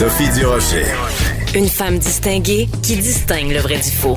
Sophie 0.00 0.30
Durocher. 0.30 0.86
Une 1.54 1.68
femme 1.68 1.98
distinguée 1.98 2.70
qui 2.82 2.96
distingue 2.96 3.52
le 3.52 3.58
vrai 3.58 3.76
du 3.76 3.90
faux. 3.90 4.14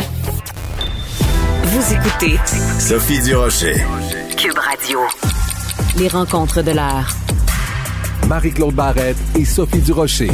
Vous 1.66 1.94
écoutez 1.94 2.40
Sophie 2.80 3.22
Durocher. 3.22 3.76
Cube 4.38 4.58
Radio. 4.58 5.00
Les 5.98 6.08
rencontres 6.08 6.62
de 6.62 6.72
l'heure. 6.72 7.10
Marie-Claude 8.30 8.74
Barrette 8.74 9.18
et 9.38 9.44
Sophie 9.44 9.82
Durocher. 9.82 10.32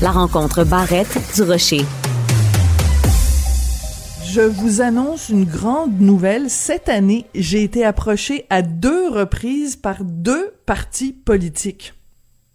La 0.00 0.12
rencontre 0.12 0.64
Barrette-Durocher. 0.64 1.84
Je 4.24 4.40
vous 4.40 4.80
annonce 4.80 5.28
une 5.28 5.44
grande 5.44 6.00
nouvelle. 6.00 6.48
Cette 6.48 6.88
année, 6.88 7.26
j'ai 7.34 7.64
été 7.64 7.84
approchée 7.84 8.46
à 8.48 8.62
deux 8.62 9.10
reprises 9.10 9.76
par 9.76 9.96
deux 10.04 10.54
partis 10.64 11.12
politiques. 11.12 11.92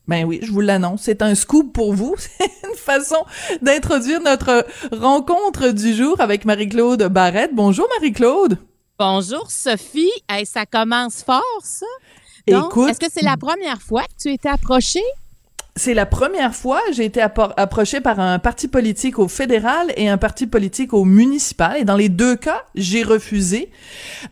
Ben 0.09 0.25
oui, 0.25 0.39
je 0.41 0.51
vous 0.51 0.61
l'annonce, 0.61 1.03
c'est 1.03 1.21
un 1.21 1.35
scoop 1.35 1.71
pour 1.71 1.93
vous. 1.93 2.15
C'est 2.17 2.67
une 2.67 2.75
façon 2.75 3.23
d'introduire 3.61 4.19
notre 4.21 4.65
rencontre 4.91 5.69
du 5.69 5.93
jour 5.93 6.19
avec 6.19 6.45
Marie-Claude 6.45 7.03
Barrette. 7.03 7.51
Bonjour 7.53 7.87
Marie-Claude. 7.99 8.57
Bonjour 8.97 9.51
Sophie. 9.51 10.09
ça 10.45 10.65
commence 10.65 11.21
fort 11.21 11.43
ça. 11.61 11.85
Écoute, 12.47 12.89
est-ce 12.89 12.99
que 12.99 13.11
c'est 13.13 13.23
la 13.23 13.37
première 13.37 13.83
fois 13.83 14.01
que 14.01 14.19
tu 14.19 14.33
étais 14.33 14.49
approchée? 14.49 15.05
C'est 15.79 15.93
la 15.93 16.05
première 16.05 16.53
fois 16.53 16.81
j'ai 16.91 17.05
été 17.05 17.21
approché 17.21 18.01
par 18.01 18.19
un 18.19 18.37
parti 18.37 18.67
politique 18.67 19.17
au 19.17 19.27
fédéral 19.27 19.93
et 19.95 20.09
un 20.09 20.17
parti 20.17 20.45
politique 20.45 20.93
au 20.93 21.05
municipal. 21.05 21.77
Et 21.79 21.85
dans 21.85 21.95
les 21.95 22.09
deux 22.09 22.35
cas, 22.35 22.63
j'ai 22.75 23.01
refusé. 23.01 23.71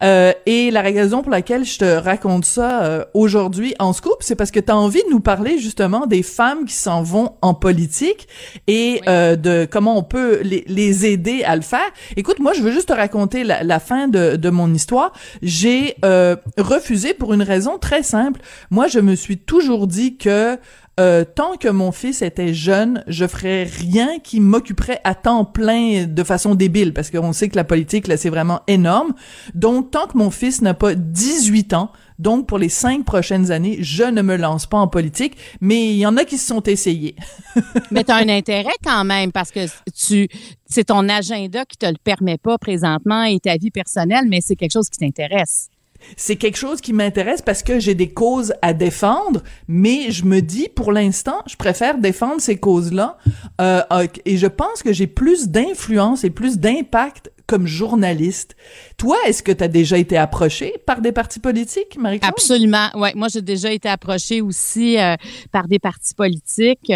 Euh, 0.04 0.34
et 0.46 0.72
la 0.72 0.82
raison 0.82 1.22
pour 1.22 1.32
laquelle 1.32 1.64
je 1.64 1.80
te 1.80 1.86
raconte 1.86 2.44
ça 2.44 2.84
euh, 2.84 3.06
aujourd'hui 3.14 3.76
en 3.80 3.94
scoop, 3.94 4.18
c'est 4.20 4.36
parce 4.36 4.52
que 4.52 4.60
tu 4.60 4.72
as 4.72 4.78
envie 4.78 5.02
de 5.04 5.10
nous 5.10 5.22
parler 5.22 5.58
justement 5.58 6.06
des 6.06 6.22
femmes 6.22 6.66
qui 6.66 6.74
s'en 6.76 7.02
vont 7.02 7.36
en 7.42 7.54
politique 7.54 8.28
et 8.68 9.02
euh, 9.08 9.38
de 9.38 9.66
comment 9.70 9.98
on 9.98 10.04
peut 10.04 10.42
les, 10.44 10.66
les, 10.68 11.06
aider 11.06 11.44
à 11.46 11.56
le 11.56 11.62
faire. 11.62 11.90
Écoute, 12.18 12.40
moi, 12.40 12.52
je 12.54 12.62
veux 12.62 12.72
juste 12.72 12.90
te 12.90 12.94
raconter 12.94 13.46
la, 13.46 13.64
la 13.64 13.80
fin 13.80 14.10
de, 14.10 14.36
de, 14.36 14.50
mon 14.50 14.74
histoire. 14.74 15.14
J'ai 15.42 15.96
euh, 16.04 16.36
refusé 16.58 17.14
pour 17.14 17.34
une 17.34 17.42
raison 17.42 17.78
très 17.78 18.04
simple. 18.04 18.42
Moi, 18.70 18.88
je 18.88 19.00
me 19.00 19.16
suis 19.16 19.38
toujours 19.38 19.88
dit 19.88 20.18
que 20.18 20.58
euh, 21.00 21.24
tant 21.24 21.58
que 21.58 21.68
mon 21.68 21.92
fils 21.92 22.24
était 22.24 22.54
jeune, 22.54 23.04
je 23.08 23.28
ferais 23.28 23.64
rien 23.64 24.20
qui 24.20 24.40
m'occuperait 24.40 25.00
à 25.04 25.14
temps 25.14 25.46
plein 25.46 26.06
de 26.06 26.24
façon 26.24 26.56
débile, 26.56 26.94
parce 26.94 27.12
qu'on 27.12 27.34
sait 27.34 27.50
que 27.50 27.56
la 27.56 27.64
politique, 27.64 28.08
là, 28.08 28.18
c'est 28.18 28.30
vraiment 28.30 28.62
énorme. 28.68 29.14
Donc, 29.54 29.92
tant 29.92 30.08
que 30.08 30.18
mon 30.18 30.32
fils 30.32 30.62
n'a 30.62 30.74
pas 30.74 30.96
18 30.96 31.74
ans, 31.74 31.92
donc 32.18 32.48
pour 32.48 32.58
les 32.58 32.70
cinq 32.70 33.06
prochaines 33.06 33.52
années, 33.52 33.78
je 33.82 34.04
ne 34.04 34.24
me 34.24 34.38
lance 34.38 34.66
pas 34.66 34.78
en 34.78 34.88
politique, 34.88 35.38
mais 35.62 35.90
il 35.90 35.98
y 35.98 36.06
en 36.08 36.18
a 36.18 36.26
qui 36.26 36.40
se 36.40 36.48
sont 36.48 36.64
essayés. 36.64 37.16
mais 37.92 38.04
tu 38.04 38.12
un 38.12 38.28
intérêt 38.30 38.74
quand 38.84 39.04
même, 39.04 39.32
parce 39.32 39.52
que 39.52 39.68
tu 39.96 40.28
c'est 40.66 40.86
ton 40.86 41.08
agenda 41.10 41.64
qui 41.66 41.78
te 41.78 41.86
le 41.86 41.98
permet 42.04 42.38
pas 42.38 42.58
présentement 42.58 43.24
et 43.24 43.40
ta 43.40 43.56
vie 43.58 43.72
personnelle, 43.72 44.26
mais 44.28 44.42
c'est 44.42 44.56
quelque 44.56 44.74
chose 44.74 44.90
qui 44.90 44.98
t'intéresse 44.98 45.70
c'est 46.16 46.36
quelque 46.36 46.58
chose 46.58 46.82
qui 46.82 46.94
m'intéresse 46.94 47.42
parce 47.42 47.64
que 47.64 47.80
j'ai 47.80 47.96
des 47.96 48.10
causes 48.10 48.54
à 48.62 48.74
défendre, 48.74 49.42
mais 49.68 50.12
je 50.12 50.26
me 50.26 50.42
dis, 50.42 50.70
pour 50.74 50.92
l'instant, 50.92 51.42
je 51.48 51.56
préfère 51.56 51.98
défendre 51.98 52.42
ces 52.42 52.58
causes-là 52.58 53.18
euh, 53.62 53.82
et 54.26 54.38
je 54.38 54.48
pense 54.48 54.84
que 54.84 54.94
j'ai 54.94 55.08
plus 55.08 55.50
d'influence 55.50 56.24
et 56.24 56.30
plus 56.30 56.58
d'impact 56.58 57.32
comme 57.48 57.66
journaliste. 57.66 58.56
Toi, 58.98 59.16
est-ce 59.26 59.42
que 59.42 59.54
tu 59.54 59.64
as 59.64 59.70
déjà 59.70 59.98
été 59.98 60.18
approché 60.18 60.76
par 60.86 61.00
des 61.00 61.14
partis 61.14 61.40
politiques, 61.40 61.98
marie 61.98 62.18
-Claude? 62.18 62.28
Absolument. 62.28 62.90
Ouais, 62.96 63.14
moi 63.16 63.30
j'ai 63.30 63.42
déjà 63.42 63.72
été 63.72 63.88
approchée 63.88 64.42
aussi 64.42 65.00
euh, 65.00 65.16
par 65.52 65.68
des 65.70 65.80
partis 65.80 66.14
politiques 66.14 66.92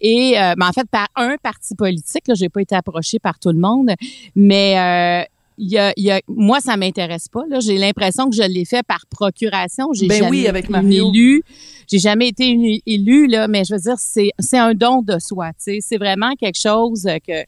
et 0.00 0.38
euh, 0.38 0.54
ben, 0.56 0.68
en 0.68 0.72
fait 0.72 0.88
par 0.88 1.08
un 1.16 1.36
parti 1.42 1.74
politique. 1.74 2.28
Là, 2.28 2.34
j'ai 2.34 2.48
pas 2.48 2.62
été 2.62 2.76
approchée 2.76 3.18
par 3.18 3.40
tout 3.40 3.50
le 3.50 3.58
monde, 3.58 3.90
mais 4.36 5.26
y 5.58 5.78
a, 5.78 5.92
il 5.96 6.04
y 6.04 6.10
a, 6.10 6.20
moi, 6.28 6.60
ça 6.60 6.76
m'intéresse 6.76 7.28
pas. 7.28 7.42
Là. 7.48 7.60
J'ai 7.60 7.78
l'impression 7.78 8.28
que 8.28 8.36
je 8.36 8.42
l'ai 8.42 8.64
fait 8.64 8.82
par 8.82 9.06
procuration. 9.10 9.92
J'ai 9.92 10.06
ben 10.06 10.18
jamais 10.18 10.30
oui, 10.30 10.46
avec 10.46 10.66
été 10.66 10.96
élu. 10.96 11.42
J'ai 11.90 11.98
jamais 11.98 12.28
été 12.28 12.82
élue, 12.86 13.26
là, 13.26 13.48
mais 13.48 13.64
je 13.64 13.74
veux 13.74 13.80
dire, 13.80 13.96
c'est, 13.98 14.30
c'est 14.38 14.58
un 14.58 14.74
don 14.74 15.02
de 15.02 15.18
soi. 15.18 15.50
C'est 15.58 15.98
vraiment 15.98 16.32
quelque 16.38 16.60
chose 16.60 17.06
que 17.26 17.44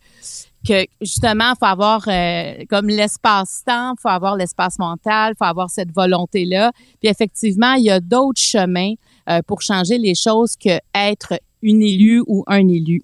que 0.66 0.86
justement, 1.00 1.52
faut 1.58 1.66
avoir 1.66 2.04
euh, 2.08 2.64
comme 2.68 2.88
l'espace-temps, 2.88 3.94
faut 4.00 4.08
avoir 4.08 4.36
l'espace 4.36 4.78
mental, 4.78 5.34
faut 5.38 5.44
avoir 5.44 5.70
cette 5.70 5.92
volonté-là. 5.94 6.72
Puis 7.00 7.08
effectivement, 7.08 7.74
il 7.74 7.84
y 7.84 7.90
a 7.90 8.00
d'autres 8.00 8.40
chemins 8.40 8.94
euh, 9.30 9.40
pour 9.46 9.62
changer 9.62 9.98
les 9.98 10.14
choses 10.14 10.56
que 10.56 10.78
être 10.94 11.34
une 11.62 11.82
élue 11.82 12.22
ou 12.26 12.44
un 12.46 12.66
élu. 12.68 13.02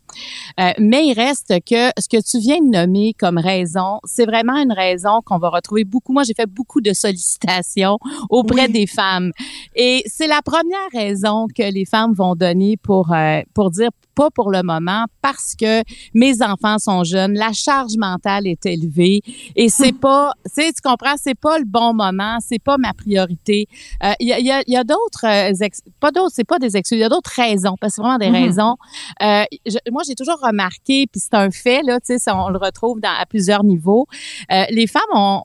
Euh, 0.60 0.72
mais 0.78 1.06
il 1.06 1.14
reste 1.14 1.54
que 1.64 1.90
ce 1.98 2.08
que 2.08 2.22
tu 2.22 2.38
viens 2.38 2.60
de 2.60 2.70
nommer 2.70 3.14
comme 3.18 3.38
raison, 3.38 4.00
c'est 4.04 4.26
vraiment 4.26 4.56
une 4.56 4.72
raison 4.72 5.20
qu'on 5.24 5.38
va 5.38 5.48
retrouver 5.48 5.84
beaucoup. 5.84 6.12
Moi, 6.12 6.22
j'ai 6.24 6.34
fait 6.34 6.46
beaucoup 6.46 6.80
de 6.80 6.92
sollicitations 6.92 7.98
auprès 8.30 8.68
des 8.68 8.86
femmes. 8.86 9.32
Et 9.74 10.02
c'est 10.06 10.28
la 10.28 10.42
première 10.42 10.88
raison 10.92 11.46
que 11.48 11.70
les 11.72 11.84
femmes 11.84 12.12
vont 12.12 12.34
donner 12.34 12.76
pour, 12.76 13.12
euh, 13.12 13.40
pour 13.54 13.70
dire 13.70 13.90
pas 14.14 14.30
pour 14.30 14.50
le 14.50 14.62
moment 14.62 15.04
parce 15.22 15.54
que 15.54 15.82
mes 16.14 16.42
enfants 16.42 16.78
sont 16.78 17.04
jeunes, 17.04 17.34
la 17.34 17.52
charge 17.52 17.96
mentale 17.96 18.46
est 18.46 18.66
élevée 18.66 19.20
et 19.56 19.68
c'est 19.68 19.92
pas, 19.92 20.32
tu 20.44 20.62
sais, 20.62 20.72
tu 20.72 20.80
comprends, 20.82 21.14
c'est 21.16 21.38
pas 21.38 21.58
le 21.58 21.64
bon 21.64 21.94
moment, 21.94 22.38
c'est 22.40 22.58
pas 22.58 22.78
ma 22.78 22.92
priorité. 22.92 23.68
Il 24.02 24.06
euh, 24.06 24.12
y 24.20 24.32
a, 24.32 24.40
y 24.40 24.50
a, 24.50 24.62
y 24.66 24.76
a 24.76 24.84
d'autres, 24.84 25.26
euh, 25.26 25.68
pas 26.00 26.10
d'autres, 26.10 26.32
c'est 26.34 26.44
pas 26.44 26.58
des 26.58 26.76
excuses, 26.76 26.98
il 26.98 27.02
y 27.02 27.04
a 27.04 27.08
d'autres 27.08 27.32
raisons, 27.34 27.76
parce 27.80 27.92
que 27.92 27.96
c'est 27.96 28.02
vraiment 28.02 28.18
des 28.18 28.28
mm-hmm. 28.28 28.44
raisons. 28.44 28.76
Euh, 29.22 29.44
moi, 29.90 30.02
j'ai 30.06 30.14
toujours 30.14 30.38
remarqué, 30.40 31.06
puis 31.06 31.20
c'est 31.20 31.34
un 31.34 31.50
fait 31.50 31.82
là, 31.82 32.00
tu 32.00 32.18
sais, 32.18 32.30
on 32.30 32.48
le 32.48 32.58
retrouve 32.58 33.00
dans, 33.00 33.14
à 33.18 33.26
plusieurs 33.26 33.64
niveaux. 33.64 34.06
Euh, 34.52 34.64
les 34.70 34.86
femmes 34.86 35.02
ont 35.12 35.42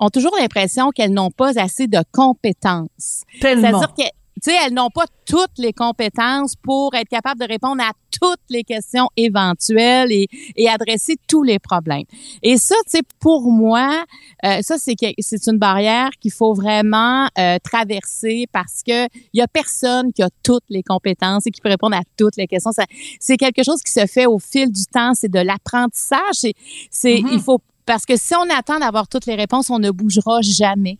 ont 0.00 0.08
toujours 0.08 0.34
l'impression 0.40 0.90
qu'elles 0.90 1.12
n'ont 1.12 1.30
pas 1.30 1.58
assez 1.60 1.86
de 1.86 1.98
compétences. 2.10 3.22
Tellement. 3.40 3.68
C'est-à-dire 3.68 3.92
tu 4.42 4.50
sais, 4.50 4.56
elles 4.64 4.72
n'ont 4.72 4.90
pas 4.90 5.04
toutes 5.26 5.58
les 5.58 5.72
compétences 5.72 6.54
pour 6.62 6.94
être 6.94 7.08
capables 7.08 7.40
de 7.40 7.46
répondre 7.46 7.82
à 7.82 7.92
toutes 8.10 8.40
les 8.48 8.64
questions 8.64 9.08
éventuelles 9.16 10.12
et, 10.12 10.28
et 10.56 10.68
adresser 10.68 11.16
tous 11.28 11.42
les 11.42 11.58
problèmes. 11.58 12.04
Et 12.42 12.56
ça, 12.56 12.74
tu 12.84 12.98
sais, 12.98 13.02
pour 13.18 13.50
moi, 13.50 14.04
euh, 14.44 14.60
ça, 14.62 14.76
c'est 14.78 14.94
c'est 15.18 15.46
une 15.46 15.58
barrière 15.58 16.10
qu'il 16.20 16.32
faut 16.32 16.54
vraiment 16.54 17.28
euh, 17.38 17.58
traverser 17.62 18.46
parce 18.52 18.82
que 18.86 19.06
il 19.32 19.38
y 19.38 19.40
a 19.40 19.48
personne 19.48 20.12
qui 20.12 20.22
a 20.22 20.28
toutes 20.42 20.64
les 20.68 20.82
compétences 20.82 21.46
et 21.46 21.50
qui 21.50 21.60
peut 21.60 21.68
répondre 21.68 21.96
à 21.96 22.02
toutes 22.16 22.36
les 22.36 22.46
questions. 22.46 22.70
C'est 23.20 23.36
quelque 23.36 23.62
chose 23.62 23.82
qui 23.82 23.92
se 23.92 24.06
fait 24.06 24.26
au 24.26 24.38
fil 24.38 24.70
du 24.70 24.84
temps. 24.86 25.14
C'est 25.14 25.30
de 25.30 25.40
l'apprentissage. 25.40 26.20
C'est, 26.32 26.54
c'est, 26.90 27.14
mm-hmm. 27.14 27.32
il 27.32 27.40
faut 27.40 27.60
parce 27.90 28.06
que 28.06 28.16
si 28.16 28.36
on 28.36 28.48
attend 28.56 28.78
d'avoir 28.78 29.08
toutes 29.08 29.26
les 29.26 29.34
réponses, 29.34 29.68
on 29.68 29.80
ne 29.80 29.90
bougera 29.90 30.42
jamais. 30.42 30.98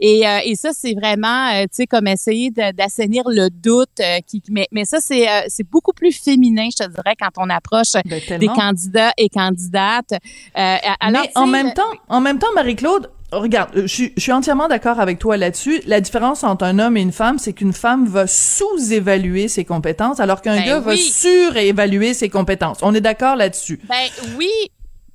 Et, 0.00 0.26
euh, 0.26 0.38
et 0.42 0.54
ça, 0.54 0.70
c'est 0.72 0.94
vraiment, 0.94 1.48
euh, 1.48 1.64
tu 1.64 1.68
sais, 1.72 1.86
comme 1.86 2.06
essayer 2.06 2.50
d'assainir 2.50 3.24
le 3.26 3.50
doute. 3.50 3.90
Euh, 4.00 4.20
qui, 4.26 4.42
mais, 4.48 4.66
mais 4.72 4.86
ça, 4.86 5.00
c'est 5.00 5.70
beaucoup 5.70 5.92
plus 5.92 6.12
féminin, 6.12 6.68
je 6.72 6.82
te 6.82 6.88
dirais, 6.88 7.14
quand 7.20 7.28
on 7.36 7.50
approche 7.50 7.92
ben, 8.06 8.38
des 8.38 8.46
candidats 8.46 9.12
et 9.18 9.28
candidates. 9.28 10.14
alors, 10.54 11.24
mais 11.24 11.30
en 11.34 11.46
même 11.46 11.74
temps, 11.74 11.82
en 12.08 12.22
même 12.22 12.38
temps, 12.38 12.52
Marie-Claude, 12.54 13.10
Regarde, 13.32 13.70
je 13.76 13.86
suis, 13.86 14.12
je 14.16 14.22
suis 14.22 14.32
entièrement 14.32 14.66
d'accord 14.66 14.98
avec 14.98 15.20
toi 15.20 15.36
là-dessus. 15.36 15.82
La 15.86 16.00
différence 16.00 16.42
entre 16.42 16.64
un 16.64 16.80
homme 16.80 16.96
et 16.96 17.00
une 17.00 17.12
femme, 17.12 17.38
c'est 17.38 17.52
qu'une 17.52 17.72
femme 17.72 18.08
va 18.08 18.26
sous-évaluer 18.26 19.46
ses 19.46 19.64
compétences, 19.64 20.18
alors 20.18 20.42
qu'un 20.42 20.56
ben 20.56 20.66
gars 20.66 20.80
va 20.80 20.96
surévaluer 20.96 22.12
ses 22.12 22.28
compétences. 22.28 22.78
On 22.82 22.92
est 22.92 23.00
d'accord 23.00 23.36
là-dessus. 23.36 23.78
Ben 23.88 24.08
oui, 24.36 24.50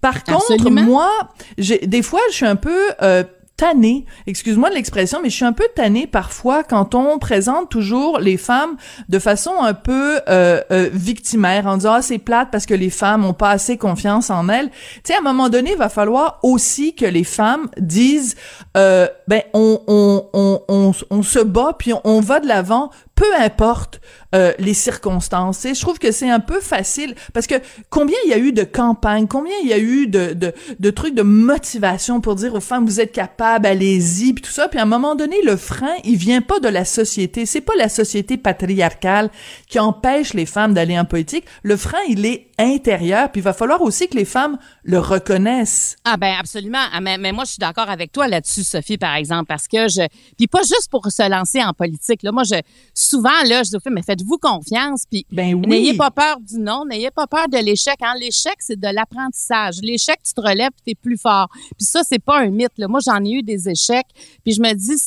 par 0.06 0.24
contre, 0.24 0.70
moi, 0.70 1.10
j'ai 1.58 1.80
des 1.80 2.04
fois, 2.04 2.20
je 2.30 2.36
suis 2.36 2.46
un 2.46 2.56
peu 2.56 2.92
euh, 3.02 3.24
tanné, 3.58 4.06
excuse-moi 4.28 4.70
de 4.70 4.76
l'expression, 4.76 5.20
mais 5.24 5.30
je 5.30 5.36
suis 5.36 5.46
un 5.46 5.54
peu 5.54 5.68
tanné 5.74 6.08
parfois 6.08 6.64
quand 6.64 6.94
on 6.94 7.20
présente 7.20 7.70
toujours 7.70 8.20
les 8.20 8.38
femmes 8.38 8.76
de 9.08 9.18
façon 9.18 9.54
un 9.62 9.74
peu 9.74 10.20
euh, 10.28 10.62
euh, 10.72 10.90
victimaire, 10.92 11.66
en 11.66 11.78
disant 11.78 11.94
ah 11.94 12.02
c'est 12.02 12.18
plate 12.18 12.50
parce 12.52 12.66
que 12.66 12.74
les 12.74 12.90
femmes 12.90 13.24
ont 13.26 13.34
pas 13.34 13.52
assez 13.52 13.78
confiance 13.78 14.30
en 14.30 14.50
elles. 14.50 14.70
Tu 14.70 15.02
sais, 15.06 15.16
à 15.16 15.20
un 15.20 15.22
moment 15.22 15.50
donné, 15.50 15.72
il 15.72 15.78
va 15.78 15.90
falloir 15.90 16.40
aussi 16.44 16.96
que 16.96 17.06
les 17.06 17.24
femmes 17.24 17.70
disent 17.80 18.36
euh, 18.76 19.08
ben 19.28 19.42
on 19.54 19.80
on, 19.88 20.30
on, 20.34 20.62
on, 20.68 20.92
on 21.10 21.24
se 21.24 21.40
bat 21.40 21.76
puis 21.78 21.94
on, 22.04 22.20
va 22.20 22.40
de 22.40 22.48
l'avant 22.48 22.90
peu 23.16 23.34
importe 23.40 24.02
euh, 24.36 24.54
les 24.60 24.74
circonstances. 24.74 25.64
Et 25.66 25.74
je 25.74 25.82
trouve 25.82 25.98
que 25.98 26.12
c'est 26.12 26.30
un 26.30 26.42
peu 26.42 26.60
facile 26.60 27.16
parce 27.34 27.48
que 27.48 27.56
combien 27.90 28.18
il 28.26 28.30
y 28.30 28.34
a 28.34 28.38
eu 28.38 28.52
de 28.52 28.64
campagnes, 28.64 29.28
combien 29.28 29.54
il 29.64 29.70
y 29.70 29.74
a 29.74 29.80
eu 29.80 30.08
de, 30.08 30.34
de, 30.34 30.54
de 30.78 30.90
trucs 30.90 31.16
de 31.16 31.22
motivation 31.22 32.20
pour 32.20 32.36
dire 32.36 32.54
aux 32.54 32.60
femmes 32.60 32.86
vous 32.86 33.00
êtes 33.00 33.14
capables, 33.14 33.66
allez-y, 33.66 34.34
puis 34.34 34.42
tout 34.42 34.52
ça. 34.52 34.68
Puis 34.68 34.80
à 34.80 34.84
un 34.84 34.88
moment 34.88 35.16
donné, 35.16 35.42
le 35.44 35.56
frein, 35.56 35.94
il 36.04 36.18
vient 36.18 36.42
pas 36.42 36.60
de 36.60 36.68
la 36.68 36.84
société. 36.84 37.46
C'est 37.46 37.62
pas 37.62 37.76
la 37.78 37.88
société 37.88 38.36
patriarcale 38.36 39.30
qui 39.70 39.80
empêche 39.80 40.34
les 40.34 40.46
femmes 40.46 40.74
d'aller 40.74 41.00
en 41.00 41.06
politique. 41.06 41.46
Le 41.64 41.78
frein, 41.78 42.00
il 42.10 42.26
est 42.26 42.48
intérieur. 42.58 43.32
Puis 43.32 43.42
il 43.42 43.44
va 43.44 43.54
falloir 43.54 43.82
aussi 43.82 44.08
que 44.08 44.16
les 44.16 44.26
femmes 44.26 44.58
le 44.84 45.00
reconnaissent. 45.00 45.96
Ah 46.04 46.18
ben 46.18 46.36
absolument. 46.40 46.86
Ah, 46.94 47.02
mais, 47.02 47.18
mais 47.18 47.32
moi, 47.32 47.44
je 47.44 47.52
suis 47.52 47.60
d'accord 47.60 47.90
avec 47.90 48.12
toi 48.12 48.28
là-dessus, 48.28 48.64
Sophie, 48.64 48.98
par 48.98 49.16
exemple, 49.16 49.46
parce 49.46 49.68
que 49.68 49.88
je... 49.88 50.08
Puis 50.38 50.48
pas 50.48 50.62
juste 50.62 50.90
pour 50.90 51.06
se 51.12 51.30
lancer 51.30 51.64
en 51.64 51.74
politique. 51.74 52.24
Là. 52.24 52.32
Moi, 52.32 52.44
je 52.44 52.56
souvent, 52.94 53.30
là, 53.46 53.64
je 53.64 53.70
dis 53.70 53.78
mais 53.92 54.02
faites-vous 54.02 54.38
confiance, 54.38 55.04
puis 55.10 55.26
ben 55.32 55.54
oui. 55.54 55.68
n'ayez 55.68 55.94
pas 55.94 56.12
peur 56.12 56.40
du 56.40 56.58
non, 56.58 56.86
n'ayez 56.86 57.12
pas 57.12 57.28
peur 57.28 57.48
de 57.48 57.58
l'échec. 57.58 57.96
Hein. 58.02 58.14
L'échec, 58.20 58.56
c'est 58.60 58.80
de 58.80 58.88
l'apprentissage. 58.88 59.76
L'échec, 59.82 60.20
tu 60.24 60.34
te 60.34 60.42
relèves, 60.42 60.72
tu 60.86 60.92
es 60.92 60.96
plus 60.96 61.18
fort. 61.18 61.50
Puis 61.78 61.86
ça, 61.86 62.02
c'est 62.04 62.24
pas 62.24 62.40
un 62.40 62.50
mythe. 62.50 62.78
Là. 62.78 62.88
Moi, 62.88 63.00
j'en 63.04 63.24
ai 63.24 63.32
eu 63.32 63.44
des 63.44 63.70
échecs, 63.70 64.08
puis 64.44 64.54
je 64.54 64.62
me 64.62 64.74
dis, 64.74 65.02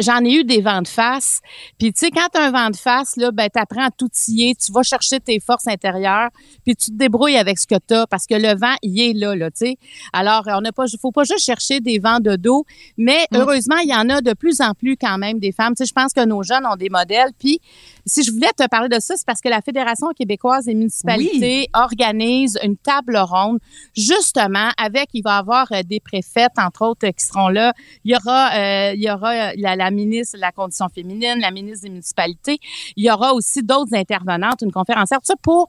j'en 0.00 0.24
ai 0.24 0.32
eu 0.32 0.44
des 0.44 0.60
vents 0.60 0.82
de 0.82 0.88
face. 0.88 1.40
Puis 1.78 1.92
tu 1.92 2.00
sais, 2.00 2.10
quand 2.10 2.28
tu 2.32 2.40
as 2.40 2.44
un 2.44 2.50
vent 2.50 2.70
de 2.70 2.76
face, 2.76 3.16
là, 3.16 3.30
ben, 3.30 3.48
tu 3.52 3.60
apprends 3.60 3.86
à 3.86 3.90
tout 3.90 4.08
tu 4.10 4.72
vas 4.72 4.82
chercher 4.82 5.20
tes 5.20 5.40
forces 5.40 5.66
intérieures, 5.66 6.30
puis 6.64 6.76
tu 6.76 6.89
te 6.90 6.98
débrouilles 6.98 7.36
avec 7.36 7.58
ce 7.58 7.66
que 7.66 7.76
tu 7.86 7.94
as, 7.94 8.06
parce 8.06 8.26
que 8.26 8.34
le 8.34 8.58
vent, 8.58 8.74
il 8.82 9.00
est 9.00 9.12
là, 9.12 9.34
là, 9.34 9.50
tu 9.50 9.66
sais. 9.66 9.76
Alors, 10.12 10.42
on 10.46 10.60
n'a 10.60 10.72
pas, 10.72 10.84
faut 11.00 11.12
pas 11.12 11.24
juste 11.24 11.44
chercher 11.44 11.80
des 11.80 11.98
vents 11.98 12.20
de 12.20 12.36
dos, 12.36 12.64
mais 12.98 13.26
mm. 13.30 13.36
heureusement, 13.36 13.78
il 13.78 13.90
y 13.90 13.94
en 13.94 14.08
a 14.08 14.20
de 14.20 14.32
plus 14.34 14.60
en 14.60 14.74
plus 14.74 14.96
quand 14.96 15.18
même 15.18 15.38
des 15.38 15.52
femmes. 15.52 15.74
Tu 15.74 15.84
sais, 15.84 15.88
je 15.88 15.94
pense 15.94 16.12
que 16.12 16.24
nos 16.24 16.42
jeunes 16.42 16.66
ont 16.66 16.76
des 16.76 16.90
modèles, 16.90 17.30
puis 17.38 17.60
si 18.06 18.22
je 18.22 18.32
voulais 18.32 18.52
te 18.56 18.66
parler 18.68 18.88
de 18.88 19.00
ça, 19.00 19.14
c'est 19.16 19.26
parce 19.26 19.40
que 19.40 19.48
la 19.48 19.60
Fédération 19.60 20.08
québécoise 20.16 20.64
des 20.64 20.74
municipalités 20.74 21.68
organise 21.74 22.58
une 22.62 22.76
table 22.76 23.16
ronde, 23.16 23.58
justement, 23.94 24.70
avec, 24.78 25.08
il 25.14 25.22
va 25.22 25.36
y 25.36 25.38
avoir 25.38 25.66
euh, 25.72 25.82
des 25.82 26.00
préfètes, 26.00 26.58
entre 26.58 26.82
autres, 26.82 27.06
qui 27.08 27.24
seront 27.24 27.48
là. 27.48 27.72
Il 28.04 28.12
y 28.12 28.16
aura, 28.16 28.50
euh, 28.54 28.92
il 28.94 29.02
y 29.02 29.10
aura 29.10 29.54
la, 29.54 29.76
la, 29.76 29.90
ministre 29.90 30.36
de 30.36 30.40
la 30.40 30.52
Condition 30.52 30.88
féminine, 30.88 31.38
la 31.40 31.50
ministre 31.50 31.84
des 31.84 31.90
municipalités. 31.90 32.58
Il 32.96 33.04
y 33.04 33.10
aura 33.10 33.32
aussi 33.34 33.62
d'autres 33.62 33.94
intervenantes, 33.94 34.62
une 34.62 34.72
conférencière, 34.72 35.20
tout 35.20 35.26
ça 35.26 35.36
pour 35.42 35.68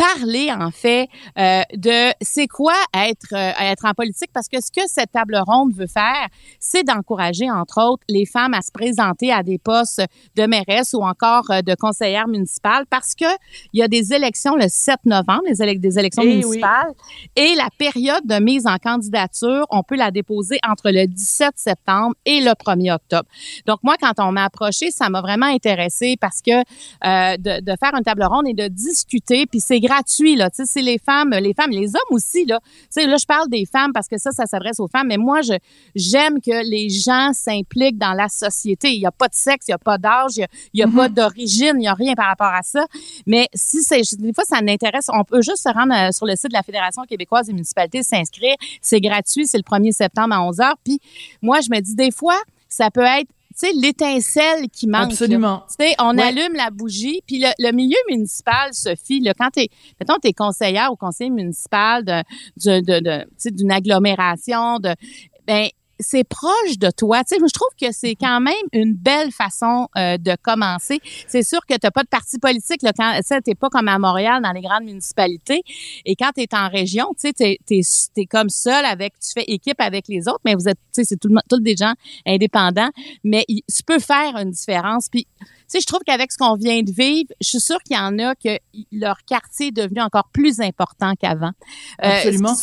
parler 0.00 0.50
en 0.50 0.70
fait 0.70 1.08
euh, 1.38 1.60
de 1.76 2.12
c'est 2.22 2.46
quoi 2.46 2.74
être 2.94 3.34
euh, 3.34 3.52
être 3.60 3.84
en 3.84 3.92
politique 3.92 4.30
parce 4.32 4.48
que 4.48 4.58
ce 4.60 4.70
que 4.70 4.86
cette 4.86 5.12
table 5.12 5.38
ronde 5.46 5.74
veut 5.74 5.86
faire, 5.86 6.28
c'est 6.58 6.84
d'encourager 6.84 7.50
entre 7.50 7.82
autres 7.82 8.02
les 8.08 8.24
femmes 8.24 8.54
à 8.54 8.62
se 8.62 8.72
présenter 8.72 9.30
à 9.30 9.42
des 9.42 9.58
postes 9.58 10.02
de 10.36 10.46
mairesse 10.46 10.94
ou 10.94 11.02
encore 11.02 11.50
euh, 11.50 11.60
de 11.60 11.74
conseillère 11.74 12.28
municipale 12.28 12.86
parce 12.88 13.14
que 13.14 13.26
il 13.74 13.80
y 13.80 13.82
a 13.82 13.88
des 13.88 14.14
élections 14.14 14.56
le 14.56 14.66
7 14.68 14.96
novembre, 15.04 15.42
des, 15.46 15.78
des 15.78 15.98
élections 15.98 16.22
eh 16.24 16.28
municipales 16.28 16.94
et 17.36 17.54
la 17.54 17.68
période 17.78 18.24
de 18.24 18.42
mise 18.42 18.66
en 18.66 18.78
candidature, 18.78 19.66
on 19.68 19.82
peut 19.82 19.96
la 19.96 20.10
déposer 20.10 20.58
entre 20.66 20.90
le 20.90 21.06
17 21.06 21.52
septembre 21.56 22.14
et 22.24 22.40
le 22.40 22.52
1er 22.52 22.94
octobre. 22.94 23.28
Donc 23.66 23.80
moi 23.82 23.96
quand 24.00 24.14
on 24.18 24.32
m'a 24.32 24.44
approché, 24.44 24.90
ça 24.90 25.10
m'a 25.10 25.20
vraiment 25.20 25.46
intéressé 25.46 26.16
parce 26.18 26.40
que 26.40 26.62
de, 27.02 27.60
de 27.60 27.76
faire 27.78 27.94
une 27.94 28.04
table 28.04 28.24
ronde 28.24 28.48
et 28.48 28.54
de 28.54 28.68
discuter 28.68 29.44
puis 29.44 29.60
c'est 29.60 29.80
gratuit 29.90 30.36
là. 30.36 30.50
Tu 30.50 30.56
sais, 30.56 30.72
c'est 30.72 30.82
les 30.82 30.98
femmes, 30.98 31.30
les 31.30 31.54
femmes, 31.54 31.70
les 31.70 31.88
hommes 31.88 32.10
aussi 32.10 32.44
là. 32.44 32.60
Tu 32.64 32.86
sais, 32.90 33.06
là 33.06 33.16
je 33.16 33.26
parle 33.26 33.48
des 33.48 33.66
femmes 33.66 33.92
parce 33.92 34.08
que 34.08 34.18
ça, 34.18 34.30
ça 34.30 34.46
s'adresse 34.46 34.80
aux 34.80 34.88
femmes. 34.88 35.08
Mais 35.08 35.16
moi, 35.16 35.40
je 35.42 35.54
j'aime 35.94 36.40
que 36.40 36.68
les 36.68 36.88
gens 36.88 37.32
s'impliquent 37.32 37.98
dans 37.98 38.12
la 38.12 38.28
société. 38.28 38.92
Il 38.92 39.00
n'y 39.00 39.06
a 39.06 39.10
pas 39.10 39.28
de 39.28 39.34
sexe, 39.34 39.66
il 39.68 39.70
n'y 39.70 39.74
a 39.74 39.78
pas 39.78 39.98
d'âge, 39.98 40.36
il 40.36 40.46
n'y 40.74 40.82
a, 40.82 40.86
pas 40.86 41.08
mm-hmm. 41.08 41.14
d'origine, 41.14 41.72
il 41.74 41.80
n'y 41.80 41.88
a 41.88 41.94
rien 41.94 42.14
par 42.14 42.26
rapport 42.26 42.52
à 42.52 42.62
ça. 42.62 42.86
Mais 43.26 43.48
si 43.54 43.82
c'est 43.82 44.02
des 44.18 44.32
fois 44.32 44.44
ça 44.44 44.60
n'intéresse, 44.60 45.06
on 45.12 45.24
peut 45.24 45.42
juste 45.42 45.62
se 45.62 45.72
rendre 45.72 45.94
euh, 45.94 46.12
sur 46.12 46.26
le 46.26 46.36
site 46.36 46.48
de 46.48 46.54
la 46.54 46.62
Fédération 46.62 47.02
québécoise 47.02 47.46
des 47.46 47.52
municipalités, 47.52 48.02
s'inscrire. 48.02 48.54
C'est 48.80 49.00
gratuit, 49.00 49.46
c'est 49.46 49.58
le 49.58 49.64
1er 49.64 49.92
septembre 49.92 50.34
à 50.34 50.42
11 50.42 50.56
h. 50.58 50.72
Puis 50.84 51.00
moi, 51.42 51.60
je 51.60 51.70
me 51.70 51.80
dis 51.80 51.94
des 51.94 52.10
fois, 52.10 52.38
ça 52.68 52.90
peut 52.90 53.00
être 53.00 53.28
tu 53.60 53.66
sais, 53.66 53.72
l'étincelle 53.74 54.68
qui 54.68 54.86
manque. 54.86 55.12
Absolument. 55.12 55.64
Tu 55.68 55.84
sais, 55.84 55.94
on 55.98 56.16
allume 56.16 56.54
la 56.54 56.70
bougie, 56.70 57.20
puis 57.26 57.44
le, 57.58 57.72
milieu 57.72 57.98
municipal, 58.08 58.72
Sophie, 58.72 59.20
là, 59.20 59.34
quand 59.34 59.50
t'es, 59.50 59.68
mettons, 59.98 60.18
t'es 60.18 60.32
conseillère 60.32 60.90
ou 60.92 60.96
conseiller 60.96 61.30
municipal 61.30 62.04
de, 62.04 62.22
de, 62.64 62.80
de, 62.80 63.00
de 63.00 63.50
d'une 63.50 63.72
agglomération, 63.72 64.78
de, 64.78 64.94
ben, 65.46 65.68
c'est 66.00 66.24
proche 66.24 66.78
de 66.78 66.90
toi. 66.90 67.22
Tu 67.24 67.34
sais, 67.34 67.40
je 67.40 67.52
trouve 67.52 67.68
que 67.80 67.92
c'est 67.92 68.14
quand 68.14 68.40
même 68.40 68.54
une 68.72 68.94
belle 68.94 69.32
façon 69.32 69.88
euh, 69.96 70.16
de 70.18 70.36
commencer. 70.42 71.00
C'est 71.28 71.42
sûr 71.42 71.60
que 71.66 71.74
tu 71.74 71.80
n'as 71.84 71.90
pas 71.90 72.02
de 72.02 72.08
parti 72.08 72.38
politique 72.38 72.82
là, 72.82 72.92
quand 72.96 73.20
tu 73.22 73.34
n'es 73.46 73.54
pas 73.54 73.68
comme 73.68 73.88
à 73.88 73.98
Montréal 73.98 74.42
dans 74.42 74.52
les 74.52 74.62
grandes 74.62 74.84
municipalités. 74.84 75.62
Et 76.04 76.16
quand 76.16 76.30
tu 76.34 76.42
es 76.42 76.54
en 76.54 76.68
région, 76.68 77.06
tu 77.20 77.30
sais, 77.34 77.58
tu 77.66 78.20
es, 78.20 78.26
comme 78.26 78.48
seul 78.48 78.84
avec, 78.84 79.14
tu 79.20 79.30
fais 79.32 79.44
équipe 79.46 79.80
avec 79.80 80.08
les 80.08 80.28
autres, 80.28 80.40
mais 80.44 80.54
vous 80.54 80.68
êtes, 80.68 80.78
tu 80.92 81.02
sais, 81.02 81.04
c'est 81.04 81.16
tout, 81.16 81.34
tout 81.48 81.60
des 81.60 81.76
gens 81.76 81.94
indépendants. 82.26 82.90
Mais 83.24 83.44
tu 83.48 83.82
peux 83.84 83.98
faire 83.98 84.36
une 84.36 84.50
différence. 84.50 85.08
Puis 85.08 85.26
sais, 85.70 85.80
je 85.80 85.86
trouve 85.86 86.00
qu'avec 86.04 86.32
ce 86.32 86.38
qu'on 86.38 86.56
vient 86.56 86.82
de 86.82 86.90
vivre, 86.90 87.30
je 87.40 87.48
suis 87.48 87.60
sûre 87.60 87.78
qu'il 87.82 87.96
y 87.96 87.98
en 87.98 88.18
a 88.18 88.34
que 88.34 88.58
leur 88.92 89.18
quartier 89.24 89.68
est 89.68 89.72
devenu 89.72 90.00
encore 90.00 90.28
plus 90.32 90.60
important 90.60 91.14
qu'avant. 91.14 91.52
Euh, 92.02 92.08
Absolument. 92.08 92.54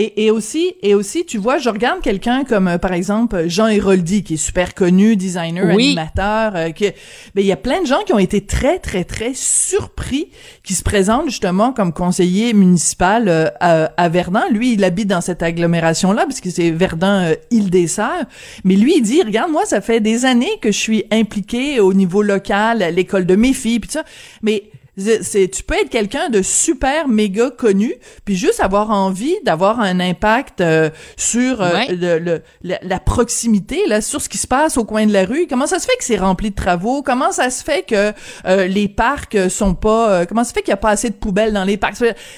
et, 0.00 0.26
et, 0.26 0.30
aussi, 0.30 0.74
et 0.82 0.94
aussi, 0.94 1.26
tu 1.26 1.38
vois, 1.38 1.58
je 1.58 1.68
regarde 1.68 2.00
quelqu'un 2.00 2.44
comme, 2.44 2.73
euh, 2.74 2.78
par 2.78 2.92
exemple, 2.92 3.48
Jean 3.48 3.68
Héroldi, 3.68 4.22
qui 4.22 4.34
est 4.34 4.38
super 4.38 4.74
connu, 4.74 5.16
designer, 5.16 5.68
animateur, 5.68 6.52
euh, 6.56 6.68
ben, 6.78 6.92
il 7.36 7.46
y 7.46 7.52
a 7.52 7.56
plein 7.56 7.80
de 7.82 7.86
gens 7.86 8.02
qui 8.04 8.12
ont 8.12 8.18
été 8.18 8.44
très, 8.44 8.78
très, 8.78 9.04
très 9.04 9.32
surpris 9.34 10.28
qui 10.62 10.74
se 10.74 10.82
présentent 10.82 11.26
justement 11.26 11.72
comme 11.72 11.92
conseiller 11.92 12.52
municipal 12.52 13.28
euh, 13.28 13.48
à, 13.60 13.84
à, 13.96 14.08
Verdun. 14.08 14.44
Lui, 14.50 14.74
il 14.74 14.84
habite 14.84 15.08
dans 15.08 15.20
cette 15.20 15.42
agglomération-là, 15.42 16.24
parce 16.26 16.40
que 16.40 16.50
c'est 16.50 16.70
Verdun-Île-des-Sœurs. 16.70 18.24
Mais 18.64 18.76
lui, 18.76 18.96
il 18.96 19.02
dit, 19.02 19.22
regarde, 19.22 19.50
moi, 19.50 19.64
ça 19.64 19.80
fait 19.80 20.00
des 20.00 20.24
années 20.24 20.58
que 20.60 20.72
je 20.72 20.78
suis 20.78 21.04
impliqué 21.10 21.80
au 21.80 21.94
niveau 21.94 22.22
local 22.22 22.84
l'école 22.94 23.26
de 23.26 23.36
mes 23.36 23.52
filles, 23.52 23.80
puis 23.80 23.90
ça. 23.90 24.04
Mais 24.42 24.64
c'est 24.96 25.48
tu 25.48 25.62
peux 25.64 25.74
être 25.74 25.90
quelqu'un 25.90 26.28
de 26.28 26.40
super 26.42 27.08
méga 27.08 27.50
connu 27.50 27.94
puis 28.24 28.36
juste 28.36 28.60
avoir 28.60 28.90
envie 28.90 29.34
d'avoir 29.44 29.80
un 29.80 29.98
impact 29.98 30.60
euh, 30.60 30.90
sur 31.16 31.60
euh, 31.60 31.70
le, 31.90 32.40
la, 32.62 33.00
proximité 33.00 33.86
là 33.88 34.00
sur 34.00 34.20
ce 34.20 34.28
qui 34.28 34.38
se 34.38 34.46
passe 34.46 34.76
au 34.76 34.84
coin 34.84 35.06
de 35.06 35.12
la 35.12 35.24
rue. 35.24 35.46
Comment 35.48 35.66
ça 35.66 35.78
se 35.78 35.86
fait 35.86 35.96
que 35.98 36.04
c'est 36.04 36.16
rempli 36.16 36.50
de 36.50 36.54
travaux? 36.54 37.02
Comment 37.02 37.32
ça 37.32 37.50
se 37.50 37.64
fait 37.64 37.82
que 37.82 38.12
euh, 38.46 38.66
les 38.66 38.88
parcs 38.88 39.50
sont 39.50 39.74
pas 39.74 40.26
comment 40.26 40.44
ça 40.44 40.50
se 40.50 40.54
fait 40.54 40.62
qu'il 40.62 40.70
y 40.70 40.74
a 40.74 40.78
pas 40.78 40.90
assez 40.90 41.10
de 41.10 41.16
poubelles 41.16 41.52
dans 41.52 41.64
les 41.64 41.76
parcs? 41.76 41.96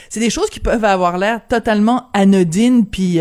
C'est 0.09 0.21
des 0.21 0.31
choses 0.31 0.49
qui 0.49 0.61
peuvent 0.61 0.85
avoir 0.85 1.19
l'air 1.19 1.41
totalement 1.49 2.09
anodines 2.15 2.87
puis 2.87 3.21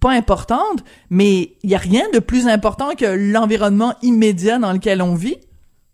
pas 0.00 0.10
importantes 0.10 0.82
mais 1.10 1.52
il 1.62 1.70
y 1.70 1.74
a 1.74 1.78
rien 1.78 2.04
de 2.12 2.18
plus 2.18 2.48
important 2.48 2.94
que 2.96 3.04
l'environnement 3.04 3.94
immédiat 4.02 4.58
dans 4.58 4.72
lequel 4.72 5.02
on 5.02 5.14
vit 5.14 5.36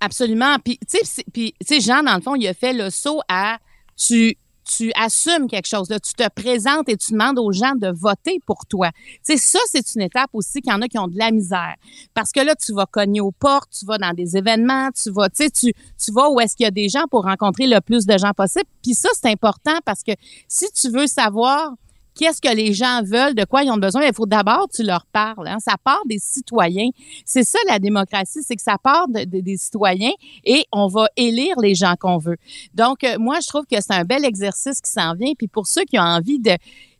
Absolument. 0.00 0.56
Puis, 0.64 0.78
tu 0.88 0.98
sais, 1.04 1.80
Jean, 1.80 2.02
dans 2.02 2.14
le 2.14 2.22
fond, 2.22 2.34
il 2.34 2.46
a 2.46 2.54
fait 2.54 2.72
le 2.72 2.90
saut 2.90 3.20
à 3.28 3.58
tu 3.96 4.36
tu 4.68 4.92
assumes 4.94 5.48
quelque 5.48 5.66
chose, 5.66 5.88
là, 5.88 5.98
tu 5.98 6.12
te 6.12 6.28
présentes 6.28 6.88
et 6.88 6.96
tu 6.96 7.12
demandes 7.12 7.38
aux 7.38 7.52
gens 7.52 7.74
de 7.74 7.88
voter 7.88 8.38
pour 8.46 8.66
toi. 8.66 8.90
Tu 9.26 9.36
sais, 9.36 9.36
ça, 9.38 9.58
c'est 9.66 9.94
une 9.94 10.02
étape 10.02 10.30
aussi 10.34 10.60
qu'il 10.60 10.70
y 10.70 10.74
en 10.74 10.82
a 10.82 10.88
qui 10.88 10.98
ont 10.98 11.08
de 11.08 11.16
la 11.16 11.30
misère. 11.30 11.74
Parce 12.14 12.32
que 12.32 12.40
là, 12.40 12.54
tu 12.54 12.74
vas 12.74 12.86
cogner 12.86 13.20
aux 13.20 13.32
portes, 13.32 13.70
tu 13.70 13.86
vas 13.86 13.98
dans 13.98 14.12
des 14.12 14.36
événements, 14.36 14.90
tu 14.90 15.10
vas, 15.10 15.28
tu 15.30 15.44
sais, 15.44 15.50
tu, 15.50 15.72
tu 15.72 16.12
vas 16.12 16.30
où 16.30 16.38
est-ce 16.40 16.54
qu'il 16.54 16.64
y 16.64 16.66
a 16.66 16.70
des 16.70 16.88
gens 16.88 17.04
pour 17.10 17.24
rencontrer 17.24 17.66
le 17.66 17.80
plus 17.80 18.06
de 18.06 18.18
gens 18.18 18.32
possible. 18.32 18.66
Puis 18.82 18.94
ça, 18.94 19.08
c'est 19.14 19.30
important 19.30 19.78
parce 19.84 20.02
que 20.02 20.12
si 20.48 20.66
tu 20.72 20.90
veux 20.90 21.06
savoir 21.06 21.72
qu'est-ce 22.18 22.40
que 22.40 22.54
les 22.54 22.74
gens 22.74 23.02
veulent, 23.02 23.34
de 23.34 23.44
quoi 23.44 23.62
ils 23.62 23.70
ont 23.70 23.76
besoin, 23.76 24.04
il 24.04 24.12
faut 24.12 24.26
d'abord 24.26 24.68
tu 24.68 24.82
leur 24.82 25.06
parles. 25.06 25.46
Hein. 25.46 25.58
Ça 25.60 25.76
part 25.82 26.02
des 26.06 26.18
citoyens. 26.18 26.88
C'est 27.24 27.44
ça 27.44 27.58
la 27.68 27.78
démocratie, 27.78 28.40
c'est 28.42 28.56
que 28.56 28.62
ça 28.62 28.76
part 28.76 29.06
des 29.08 29.56
citoyens 29.56 30.12
et 30.44 30.64
on 30.72 30.88
va 30.88 31.06
élire 31.16 31.58
les 31.60 31.74
gens 31.74 31.94
qu'on 31.98 32.18
veut. 32.18 32.36
Donc, 32.74 33.04
euh, 33.04 33.16
moi, 33.18 33.38
je 33.40 33.46
trouve 33.46 33.64
que 33.64 33.80
c'est 33.80 33.94
un 33.94 34.04
bel 34.04 34.24
exercice 34.24 34.80
qui 34.80 34.90
s'en 34.90 35.14
vient. 35.14 35.32
Puis 35.38 35.48
pour 35.48 35.66
ceux 35.66 35.84
qui 35.84 35.98
ont 35.98 36.02
envie 36.02 36.40
de 36.40 36.52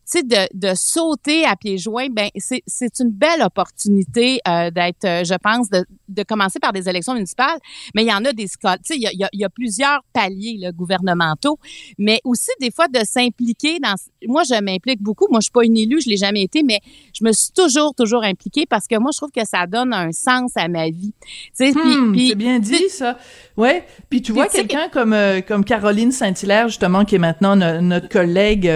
sais, 0.08 0.22
de, 0.22 0.48
de 0.54 0.74
sauter 0.74 1.44
à 1.44 1.56
pieds 1.56 1.78
joints, 1.78 2.08
ben 2.10 2.28
c'est, 2.36 3.00
une 3.00 3.10
belle 3.10 3.42
opportunité 3.42 4.40
euh, 4.48 4.70
d'être, 4.70 5.04
euh, 5.04 5.24
je 5.24 5.34
pense, 5.34 5.68
de, 5.68 5.84
de 6.08 6.22
commencer 6.22 6.58
par 6.58 6.72
des 6.72 6.88
élections 6.88 7.14
municipales. 7.14 7.58
Mais 7.94 8.04
il 8.04 8.08
y 8.08 8.12
en 8.12 8.24
a 8.24 8.32
des 8.32 8.46
tu 8.46 8.56
sais, 8.82 8.96
il 8.96 9.02
y 9.02 9.06
a, 9.06 9.28
il 9.32 9.40
y 9.40 9.44
a, 9.44 9.48
plusieurs 9.48 10.02
paliers 10.12 10.56
là, 10.58 10.72
gouvernementaux, 10.72 11.58
mais 11.98 12.20
aussi 12.24 12.50
des 12.60 12.70
fois 12.70 12.88
de 12.88 13.00
s'impliquer 13.04 13.78
dans. 13.80 13.94
Moi, 14.26 14.42
je 14.44 14.60
m'implique 14.62 15.02
beaucoup. 15.02 15.26
Moi, 15.30 15.40
je 15.40 15.44
suis 15.44 15.52
pas 15.52 15.64
une 15.64 15.76
élue, 15.76 16.00
je 16.00 16.08
l'ai 16.08 16.16
jamais 16.16 16.42
été, 16.42 16.62
mais 16.62 16.80
je 17.12 17.24
me 17.24 17.32
suis 17.32 17.52
toujours, 17.52 17.94
toujours 17.94 18.24
impliquée 18.24 18.66
parce 18.66 18.86
que 18.86 18.96
moi, 18.98 19.10
je 19.12 19.18
trouve 19.18 19.30
que 19.30 19.44
ça 19.46 19.66
donne 19.66 19.92
un 19.92 20.12
sens 20.12 20.52
à 20.56 20.68
ma 20.68 20.88
vie. 20.88 21.12
Tu 21.56 21.72
sais, 21.72 21.72
hmm, 21.72 22.16
c'est 22.28 22.34
bien 22.34 22.58
dit 22.58 22.88
ça. 22.88 23.18
Ouais. 23.56 23.84
Puis 24.08 24.22
tu 24.22 24.32
vois 24.32 24.46
quelqu'un 24.46 24.88
comme 24.88 25.12
euh, 25.12 25.40
comme 25.40 25.64
Caroline 25.64 26.12
Saint-Hilaire 26.12 26.68
justement 26.68 27.04
qui 27.04 27.16
est 27.16 27.18
maintenant 27.18 27.56
notre 27.56 28.08
collègue 28.08 28.70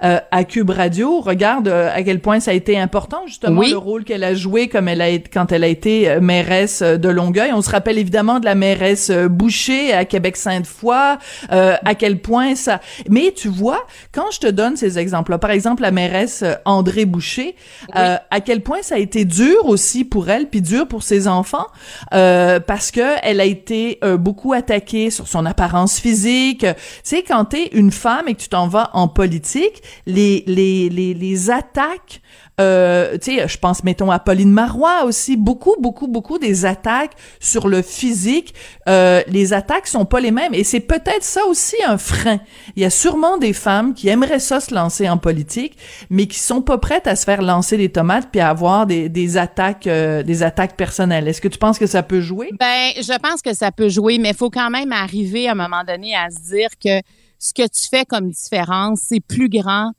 à 0.00 0.44
Cube 0.44 0.70
Radio. 0.74 1.20
Regarde 1.20 1.68
euh, 1.68 1.90
à 1.92 2.02
quel 2.02 2.20
point 2.20 2.40
ça 2.40 2.50
a 2.50 2.54
été 2.54 2.78
important, 2.78 3.22
justement, 3.26 3.62
le 3.62 3.76
rôle 3.76 4.04
qu'elle 4.04 4.24
a 4.24 4.34
joué 4.34 4.68
comme 4.68 4.88
elle 4.88 5.00
a 5.00 5.08
été, 5.08 5.30
quand 5.32 5.52
elle 5.52 5.64
a 5.64 5.68
été 5.68 6.10
euh, 6.10 6.20
mairesse 6.20 6.82
de 6.82 7.08
Longueuil. 7.08 7.52
On 7.52 7.62
se 7.62 7.70
rappelle 7.70 7.98
évidemment 7.98 8.40
de 8.40 8.44
la 8.44 8.54
mairesse 8.54 9.10
Boucher 9.10 9.92
à 9.92 10.04
Québec-Sainte-Foy, 10.04 11.18
à 11.50 11.94
quel 11.94 12.20
point 12.20 12.54
ça... 12.54 12.80
Mais 13.08 13.32
tu 13.34 13.48
vois, 13.48 13.86
quand 14.12 14.30
je 14.32 14.40
te 14.40 14.46
donne 14.46 14.76
ces 14.76 14.98
exemples-là, 14.98 15.38
par 15.38 15.50
exemple, 15.50 15.82
la 15.82 15.90
mairesse 15.90 16.44
André 16.64 17.04
Boucher, 17.04 17.54
à 17.92 18.40
quel 18.44 18.62
point 18.62 18.82
ça 18.82 18.96
a 18.96 18.98
été 18.98 19.24
dur 19.24 19.66
aussi 19.66 20.04
pour 20.04 20.28
elle, 20.28 20.48
puis 20.48 20.60
dur 20.62 20.86
pour 20.86 21.02
ses 21.02 21.28
enfants, 21.28 21.66
parce 22.10 22.90
que 22.90 23.16
elle 23.22 23.40
a 23.40 23.44
été 23.44 23.98
beaucoup 24.18 24.52
attaquée 24.52 25.10
sur 25.10 25.28
son 25.28 25.46
apparence 25.46 25.98
physique. 25.98 26.60
Tu 26.60 26.74
sais, 27.02 27.22
quand 27.22 27.46
t'es 27.46 27.70
une 27.72 27.92
femme 27.92 28.28
et 28.28 28.34
que 28.34 28.40
tu 28.40 28.48
t'en 28.48 28.68
vas 28.68 28.90
en 28.92 29.08
politique, 29.08 29.82
les, 30.06 30.44
les, 30.46 30.63
les, 30.90 31.50
attaques 31.50 32.20
euh, 32.60 33.18
tu 33.18 33.36
sais, 33.36 33.48
je 33.48 33.58
pense, 33.58 33.82
mettons, 33.82 34.10
à 34.12 34.20
Pauline 34.20 34.52
Marois 34.52 35.04
aussi, 35.04 35.36
beaucoup, 35.36 35.74
beaucoup, 35.80 36.06
beaucoup 36.06 36.38
des 36.38 36.64
attaques 36.64 37.14
sur 37.40 37.66
le 37.66 37.82
physique. 37.82 38.54
Euh, 38.88 39.22
les 39.26 39.52
attaques 39.52 39.88
sont 39.88 40.04
pas 40.04 40.20
les 40.20 40.30
mêmes. 40.30 40.54
Et 40.54 40.62
c'est 40.62 40.80
peut-être 40.80 41.24
ça 41.24 41.44
aussi 41.46 41.76
un 41.84 41.98
frein. 41.98 42.38
Il 42.76 42.82
y 42.82 42.86
a 42.86 42.90
sûrement 42.90 43.38
des 43.38 43.52
femmes 43.52 43.92
qui 43.92 44.08
aimeraient 44.08 44.38
ça 44.38 44.60
se 44.60 44.72
lancer 44.72 45.08
en 45.08 45.18
politique, 45.18 45.76
mais 46.10 46.26
qui 46.26 46.38
sont 46.38 46.62
pas 46.62 46.78
prêtes 46.78 47.08
à 47.08 47.16
se 47.16 47.24
faire 47.24 47.42
lancer 47.42 47.76
des 47.76 47.88
tomates 47.88 48.28
puis 48.30 48.40
à 48.40 48.50
avoir 48.50 48.86
des, 48.86 49.08
des 49.08 49.36
attaques, 49.36 49.88
euh, 49.88 50.22
des 50.22 50.44
attaques 50.44 50.76
personnelles. 50.76 51.26
Est-ce 51.26 51.40
que 51.40 51.48
tu 51.48 51.58
penses 51.58 51.78
que 51.78 51.86
ça 51.86 52.04
peut 52.04 52.20
jouer? 52.20 52.50
Ben, 52.60 52.92
je 52.96 53.18
pense 53.18 53.42
que 53.42 53.52
ça 53.52 53.72
peut 53.72 53.88
jouer, 53.88 54.18
mais 54.18 54.30
il 54.30 54.36
faut 54.36 54.50
quand 54.50 54.70
même 54.70 54.92
arriver 54.92 55.48
à 55.48 55.52
un 55.52 55.56
moment 55.56 55.82
donné 55.84 56.14
à 56.14 56.30
se 56.30 56.54
dire 56.54 56.68
que 56.82 57.00
ce 57.40 57.52
que 57.52 57.62
tu 57.62 57.88
fais 57.90 58.04
comme 58.04 58.30
différence, 58.30 59.00
c'est 59.08 59.20
plus 59.20 59.48
grand 59.48 59.90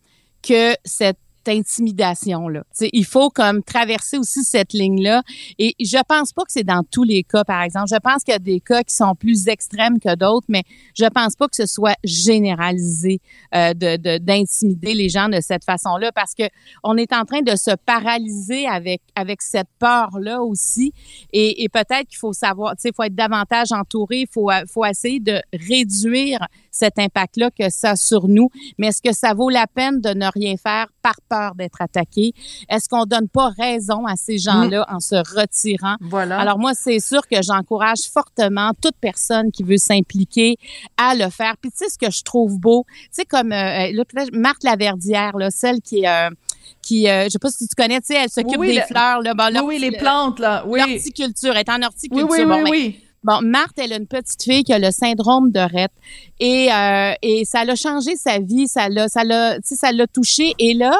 que 0.45 0.75
cette 0.83 1.17
intimidation-là. 1.47 2.63
Il 2.93 3.05
faut 3.05 3.29
comme 3.29 3.63
traverser 3.63 4.17
aussi 4.17 4.43
cette 4.43 4.73
ligne-là. 4.73 5.23
Et 5.59 5.75
je 5.79 5.97
pense 6.07 6.33
pas 6.33 6.43
que 6.43 6.51
c'est 6.51 6.63
dans 6.63 6.83
tous 6.89 7.03
les 7.03 7.23
cas, 7.23 7.43
par 7.43 7.61
exemple. 7.61 7.87
Je 7.89 7.97
pense 7.97 8.23
qu'il 8.23 8.31
y 8.31 8.35
a 8.35 8.39
des 8.39 8.59
cas 8.59 8.83
qui 8.83 8.95
sont 8.95 9.15
plus 9.15 9.47
extrêmes 9.47 9.99
que 9.99 10.15
d'autres, 10.15 10.47
mais 10.49 10.63
je 10.97 11.05
pense 11.05 11.35
pas 11.35 11.47
que 11.47 11.55
ce 11.55 11.65
soit 11.65 11.95
généralisé 12.03 13.21
euh, 13.53 13.73
de 13.73 14.17
d'intimider 14.17 14.93
les 14.93 15.09
gens 15.09 15.29
de 15.29 15.39
cette 15.41 15.63
façon-là 15.63 16.11
parce 16.13 16.33
que 16.33 16.43
on 16.83 16.97
est 16.97 17.13
en 17.13 17.25
train 17.25 17.41
de 17.41 17.55
se 17.55 17.71
paralyser 17.85 18.67
avec 18.67 19.01
avec 19.15 19.41
cette 19.41 19.69
peur-là 19.79 20.41
aussi. 20.41 20.93
Et, 21.31 21.63
et 21.63 21.69
peut-être 21.69 22.07
qu'il 22.07 22.17
faut 22.17 22.33
savoir, 22.33 22.75
tu 22.75 22.81
sais, 22.81 22.91
faut 22.95 23.03
être 23.03 23.15
davantage 23.15 23.71
entouré, 23.71 24.25
faut, 24.31 24.49
faut 24.71 24.85
essayer 24.85 25.19
de 25.19 25.41
réduire 25.53 26.39
cet 26.75 27.00
impact-là 27.00 27.50
que 27.51 27.70
ça 27.70 27.91
a 27.91 27.96
sur 27.96 28.27
nous. 28.27 28.50
Mais 28.77 28.88
est-ce 28.88 29.01
que 29.01 29.13
ça 29.13 29.34
vaut 29.34 29.50
la 29.50 29.67
peine 29.67 30.01
de 30.01 30.10
ne 30.10 30.27
rien 30.34 30.55
faire 30.58 30.88
par 31.01 31.15
peur 31.29 31.55
d'être 31.55 31.82
attaqué? 31.82 32.34
Est-ce 32.70 32.89
qu'on 32.89 33.05
donne 33.05 33.29
pas 33.29 33.50
raison 33.58 34.05
à 34.05 34.15
ces 34.15 34.38
gens-là 34.38 34.86
en 34.89 35.00
se 35.00 35.15
retirant? 35.15 35.96
Voilà. 36.01 36.39
Alors 36.39 36.60
moi, 36.60 36.74
c'est 36.74 37.00
sûr 37.00 37.27
que 37.27 37.41
j'encourage 37.41 38.10
fortement 38.12 38.72
toute 38.82 38.96
personne 39.00 39.51
qui 39.51 39.63
veut 39.63 39.77
s'impliquer 39.77 40.58
à 40.98 41.15
le 41.15 41.29
faire. 41.29 41.55
Puis 41.62 41.72
tu 41.72 41.77
sais 41.77 41.89
ce 41.89 41.98
que 41.98 42.12
je 42.12 42.24
trouve 42.24 42.60
beau, 42.60 42.86
tu 42.88 43.08
sais 43.12 43.25
comme 43.25 43.51
euh, 43.51 43.91
là, 43.91 44.25
Marthe 44.34 44.63
Laverdière, 44.63 45.38
là, 45.38 45.50
celle 45.51 45.82
qui 45.82 46.03
est 46.03 46.08
euh, 46.08 46.29
qui, 46.82 47.10
euh, 47.10 47.25
je 47.25 47.29
sais 47.29 47.39
pas 47.39 47.50
si 47.50 47.67
tu 47.67 47.75
connais, 47.75 48.00
tu 48.00 48.08
sais, 48.08 48.15
elle 48.15 48.29
s'occupe 48.29 48.62
des 48.62 48.82
fleurs, 48.82 49.22
là. 49.22 49.34
Bon, 49.34 49.46
oui, 49.53 49.62
oui, 49.65 49.79
les 49.79 49.91
plantes, 49.91 50.39
là. 50.39 50.63
Oui. 50.67 50.79
L'horticulture, 50.79 51.53
elle 51.55 51.60
est 51.60 51.70
en 51.70 51.82
horticulture. 51.82 52.27
Oui, 52.29 52.39
oui, 52.39 52.46
bon, 52.46 52.63
oui, 52.63 52.70
oui. 52.72 53.04
Bon, 53.25 53.41
Marthe, 53.41 53.79
elle 53.79 53.91
a 53.91 53.98
une 53.98 54.05
petite 54.05 54.44
fille 54.44 54.63
qui 54.63 54.72
a 54.72 54.77
le 54.77 54.91
syndrome 54.91 55.50
de 55.50 55.60
Rett 55.60 55.91
et 56.39 56.72
euh, 56.72 57.12
et 57.24 57.44
ça 57.44 57.65
l'a 57.65 57.74
changé 57.74 58.15
sa 58.15 58.38
vie, 58.38 58.67
ça 58.67 58.88
l'a 58.88 59.08
ça 59.08 59.24
l'a 59.24 59.58
ça 59.63 59.91
l'a 59.91 60.05
touché 60.05 60.53
et 60.60 60.75
là 60.75 60.96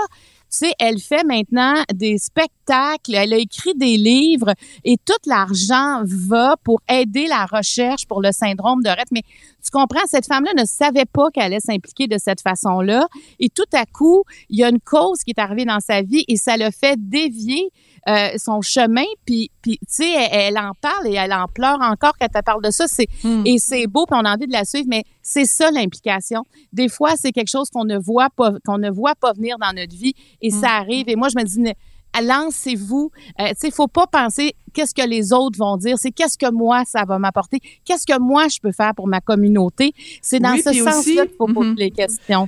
tu 0.52 0.60
sais, 0.60 0.74
elle 0.80 1.00
fait 1.00 1.24
maintenant 1.24 1.74
des 1.94 2.18
spectacles, 2.18 3.14
elle 3.14 3.34
a 3.34 3.38
écrit 3.38 3.76
des 3.76 3.98
livres 3.98 4.54
et 4.84 4.96
tout 4.98 5.14
l'argent 5.28 6.02
va 6.06 6.56
pour 6.64 6.82
aider 6.88 7.28
la 7.28 7.46
recherche 7.46 8.08
pour 8.08 8.22
le 8.22 8.32
syndrome 8.32 8.82
de 8.82 8.90
Rett. 8.90 9.08
Mais 9.12 9.24
tu 9.64 9.72
comprends, 9.72 10.06
cette 10.06 10.28
femme-là 10.28 10.52
ne 10.58 10.64
savait 10.64 11.06
pas 11.06 11.30
qu'elle 11.32 11.44
allait 11.44 11.60
s'impliquer 11.60 12.08
de 12.08 12.18
cette 12.18 12.42
façon-là. 12.42 13.08
Et 13.40 13.50
tout 13.50 13.64
à 13.74 13.86
coup, 13.86 14.24
il 14.50 14.60
y 14.60 14.64
a 14.64 14.70
une 14.70 14.80
cause 14.80 15.24
qui 15.26 15.32
est 15.32 15.40
arrivée 15.40 15.66
dans 15.66 15.82
sa 15.82 16.02
vie 16.02 16.24
et 16.28 16.38
ça 16.38 16.56
le 16.56 16.70
fait 16.72 16.96
dévier 16.98 17.70
euh, 18.08 18.30
son 18.38 18.62
chemin. 18.62 19.06
Puis, 19.26 19.52
puis 19.66 19.80
tu 19.80 19.86
sais, 20.04 20.14
elle, 20.32 20.60
en 20.60 20.74
parle 20.80 21.08
et 21.08 21.14
elle 21.16 21.34
en 21.34 21.48
pleure 21.48 21.80
encore 21.82 22.14
quand 22.20 22.28
elle 22.32 22.44
parle 22.44 22.62
de 22.62 22.70
ça. 22.70 22.86
C'est 22.88 23.08
Hmm. 23.24 23.42
et 23.46 23.58
c'est 23.58 23.88
beau, 23.88 24.06
puis 24.06 24.16
on 24.22 24.24
a 24.26 24.32
envie 24.36 24.46
de 24.46 24.52
la 24.52 24.64
suivre, 24.64 24.86
mais 24.88 25.04
c'est 25.24 25.46
ça 25.46 25.72
l'implication. 25.72 26.44
Des 26.72 26.88
fois, 26.88 27.14
c'est 27.16 27.32
quelque 27.32 27.50
chose 27.50 27.70
qu'on 27.72 27.84
ne 27.86 27.98
voit 27.98 28.30
pas, 28.30 28.52
qu'on 28.64 28.78
ne 28.78 28.92
voit 28.92 29.16
pas 29.16 29.34
venir 29.34 29.58
dans 29.60 29.74
notre 29.74 29.96
vie, 29.96 30.14
et 30.42 30.52
Hmm. 30.52 30.62
ça 30.62 30.70
arrive. 30.74 31.10
Et 31.10 31.16
moi, 31.16 31.30
je 31.30 31.40
me 31.40 31.44
dis, 31.44 31.74
lancez-vous. 32.22 33.12
Euh, 33.40 33.48
tu 33.50 33.54
sais, 33.58 33.72
faut 33.72 33.88
pas 33.88 34.08
penser 34.08 34.54
qu'est-ce 34.74 34.94
que 34.94 35.08
les 35.08 35.34
autres 35.34 35.58
vont 35.58 35.78
dire. 35.78 35.98
C'est 35.98 36.12
qu'est-ce 36.12 36.38
que 36.38 36.52
moi 36.52 36.84
ça 36.86 37.04
va 37.06 37.18
m'apporter. 37.20 37.60
Qu'est-ce 37.86 38.06
que 38.06 38.20
moi 38.20 38.48
je 38.48 38.60
peux 38.60 38.72
faire 38.72 38.94
pour 38.96 39.08
ma 39.08 39.22
communauté? 39.22 39.94
C'est 40.22 40.40
dans 40.40 40.54
Oui, 40.54 40.62
ce 40.62 40.74
sens-là 40.74 41.26
qu'il 41.26 41.36
faut 41.38 41.48
poser 41.48 41.70
Mhm. 41.72 41.76
les 41.78 41.92
questions. 41.92 42.48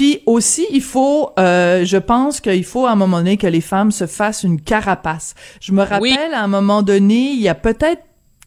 Puis 0.00 0.22
aussi, 0.24 0.66
il 0.72 0.80
faut, 0.80 1.28
euh, 1.38 1.84
je 1.84 1.98
pense 1.98 2.40
qu'il 2.40 2.64
faut 2.64 2.86
à 2.86 2.92
un 2.92 2.96
moment 2.96 3.18
donné 3.18 3.36
que 3.36 3.46
les 3.46 3.60
femmes 3.60 3.90
se 3.92 4.06
fassent 4.06 4.44
une 4.44 4.58
carapace. 4.58 5.34
Je 5.60 5.72
me 5.72 5.82
rappelle 5.82 6.00
Oui. 6.00 6.16
à 6.32 6.42
un 6.42 6.46
moment 6.46 6.80
donné, 6.80 7.32
il 7.32 7.40
y 7.42 7.50
a 7.50 7.54
peut-être 7.54 8.00